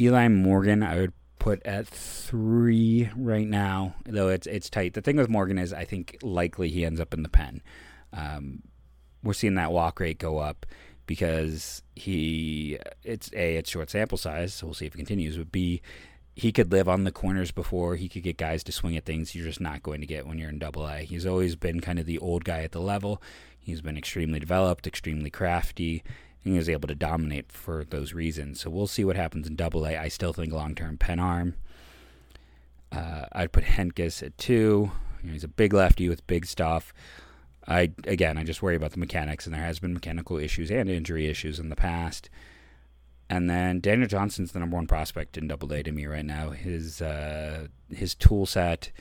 Eli 0.00 0.28
Morgan, 0.28 0.82
I 0.82 0.96
would 0.96 1.12
put 1.38 1.64
at 1.64 1.86
three 1.86 3.10
right 3.16 3.46
now, 3.46 3.94
though 4.04 4.28
it's 4.28 4.46
it's 4.46 4.68
tight. 4.68 4.94
The 4.94 5.00
thing 5.00 5.16
with 5.16 5.28
Morgan 5.28 5.58
is 5.58 5.72
I 5.72 5.84
think 5.84 6.18
likely 6.22 6.68
he 6.68 6.84
ends 6.84 7.00
up 7.00 7.14
in 7.14 7.22
the 7.22 7.28
pen. 7.28 7.62
Um, 8.12 8.62
we're 9.22 9.32
seeing 9.32 9.54
that 9.54 9.72
walk 9.72 10.00
rate 10.00 10.18
go 10.18 10.38
up 10.38 10.66
because 11.06 11.82
he 11.94 12.78
it's 13.04 13.30
a 13.32 13.56
it's 13.56 13.70
short 13.70 13.90
sample 13.90 14.18
size, 14.18 14.54
so 14.54 14.66
we'll 14.66 14.74
see 14.74 14.86
if 14.86 14.94
it 14.94 14.98
continues. 14.98 15.38
But 15.38 15.52
b 15.52 15.80
he 16.36 16.52
could 16.52 16.70
live 16.70 16.86
on 16.86 17.04
the 17.04 17.10
corners 17.10 17.50
before 17.50 17.96
he 17.96 18.10
could 18.10 18.22
get 18.22 18.36
guys 18.36 18.62
to 18.62 18.70
swing 18.70 18.94
at 18.94 19.06
things 19.06 19.34
you're 19.34 19.46
just 19.46 19.60
not 19.60 19.82
going 19.82 20.02
to 20.02 20.06
get 20.06 20.26
when 20.26 20.36
you're 20.36 20.50
in 20.50 20.58
double 20.58 20.86
A. 20.86 20.98
He's 20.98 21.24
always 21.24 21.56
been 21.56 21.80
kind 21.80 21.98
of 21.98 22.04
the 22.04 22.18
old 22.18 22.44
guy 22.44 22.60
at 22.60 22.72
the 22.72 22.80
level. 22.80 23.22
He's 23.58 23.80
been 23.80 23.96
extremely 23.96 24.38
developed, 24.38 24.86
extremely 24.86 25.30
crafty, 25.30 26.04
and 26.44 26.52
he 26.52 26.58
was 26.58 26.68
able 26.68 26.88
to 26.88 26.94
dominate 26.94 27.50
for 27.50 27.84
those 27.84 28.12
reasons. 28.12 28.60
So 28.60 28.68
we'll 28.68 28.86
see 28.86 29.02
what 29.02 29.16
happens 29.16 29.48
in 29.48 29.56
double 29.56 29.86
A. 29.86 29.96
I 29.96 30.08
still 30.08 30.34
think 30.34 30.52
long 30.52 30.74
term 30.74 30.98
pen 30.98 31.18
arm. 31.18 31.54
Uh, 32.92 33.24
I'd 33.32 33.52
put 33.52 33.64
Hentges 33.64 34.22
at 34.22 34.36
two. 34.36 34.92
You 35.22 35.28
know, 35.28 35.32
he's 35.32 35.42
a 35.42 35.48
big 35.48 35.72
lefty 35.72 36.06
with 36.06 36.26
big 36.26 36.44
stuff. 36.44 36.92
I 37.66 37.92
again, 38.04 38.36
I 38.36 38.44
just 38.44 38.62
worry 38.62 38.76
about 38.76 38.92
the 38.92 39.00
mechanics, 39.00 39.46
and 39.46 39.54
there 39.54 39.62
has 39.62 39.78
been 39.78 39.94
mechanical 39.94 40.36
issues 40.36 40.70
and 40.70 40.90
injury 40.90 41.28
issues 41.28 41.58
in 41.58 41.70
the 41.70 41.76
past. 41.76 42.28
And 43.28 43.50
then 43.50 43.80
Daniel 43.80 44.06
Johnson's 44.06 44.52
the 44.52 44.60
number 44.60 44.76
one 44.76 44.86
prospect 44.86 45.36
in 45.36 45.48
Double 45.48 45.72
A 45.72 45.82
to 45.82 45.92
me 45.92 46.06
right 46.06 46.24
now. 46.24 46.50
His 46.50 47.02
uh, 47.02 47.66
his 47.90 48.14
tool 48.14 48.46
set, 48.46 48.92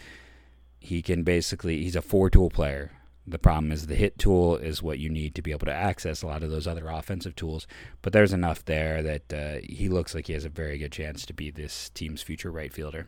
he 0.80 1.02
can 1.02 1.24
basically 1.24 1.84
he's 1.84 1.96
a 1.96 2.02
four 2.02 2.30
tool 2.30 2.50
player. 2.50 2.92
The 3.28 3.40
problem 3.40 3.72
is 3.72 3.88
the 3.88 3.96
hit 3.96 4.20
tool 4.20 4.56
is 4.56 4.84
what 4.84 5.00
you 5.00 5.10
need 5.10 5.34
to 5.36 5.42
be 5.42 5.52
able 5.52 5.66
to 5.66 5.74
access 5.74 6.22
a 6.22 6.28
lot 6.28 6.44
of 6.44 6.52
those 6.52 6.68
other 6.68 6.88
offensive 6.88 7.36
tools. 7.36 7.66
But 8.04 8.14
there's 8.14 8.34
enough 8.34 8.64
there 8.66 9.02
that 9.02 9.34
uh, 9.34 9.60
he 9.64 9.90
looks 9.90 10.14
like 10.14 10.28
he 10.28 10.34
has 10.34 10.46
a 10.46 10.50
very 10.50 10.78
good 10.78 10.92
chance 10.92 11.26
to 11.26 11.34
be 11.34 11.50
this 11.50 11.90
team's 11.90 12.22
future 12.22 12.52
right 12.52 12.72
fielder. 12.72 13.08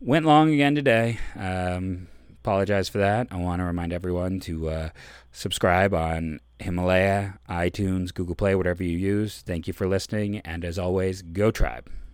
Went 0.00 0.26
long 0.26 0.52
again 0.52 0.76
today. 0.76 1.18
Um, 1.34 2.06
apologize 2.30 2.88
for 2.88 2.98
that. 2.98 3.26
I 3.32 3.36
want 3.36 3.60
to 3.60 3.64
remind 3.64 3.92
everyone 3.92 4.38
to 4.40 4.68
uh, 4.68 4.88
subscribe 5.32 5.92
on 5.92 6.38
Himalaya, 6.60 7.38
iTunes, 7.48 8.12
Google 8.12 8.34
Play, 8.34 8.54
whatever 8.54 8.82
you 8.82 8.96
use. 8.96 9.42
Thank 9.42 9.66
you 9.66 9.72
for 9.72 9.86
listening. 9.86 10.38
And 10.40 10.64
as 10.64 10.78
always, 10.78 11.22
go 11.22 11.50
tribe. 11.50 11.90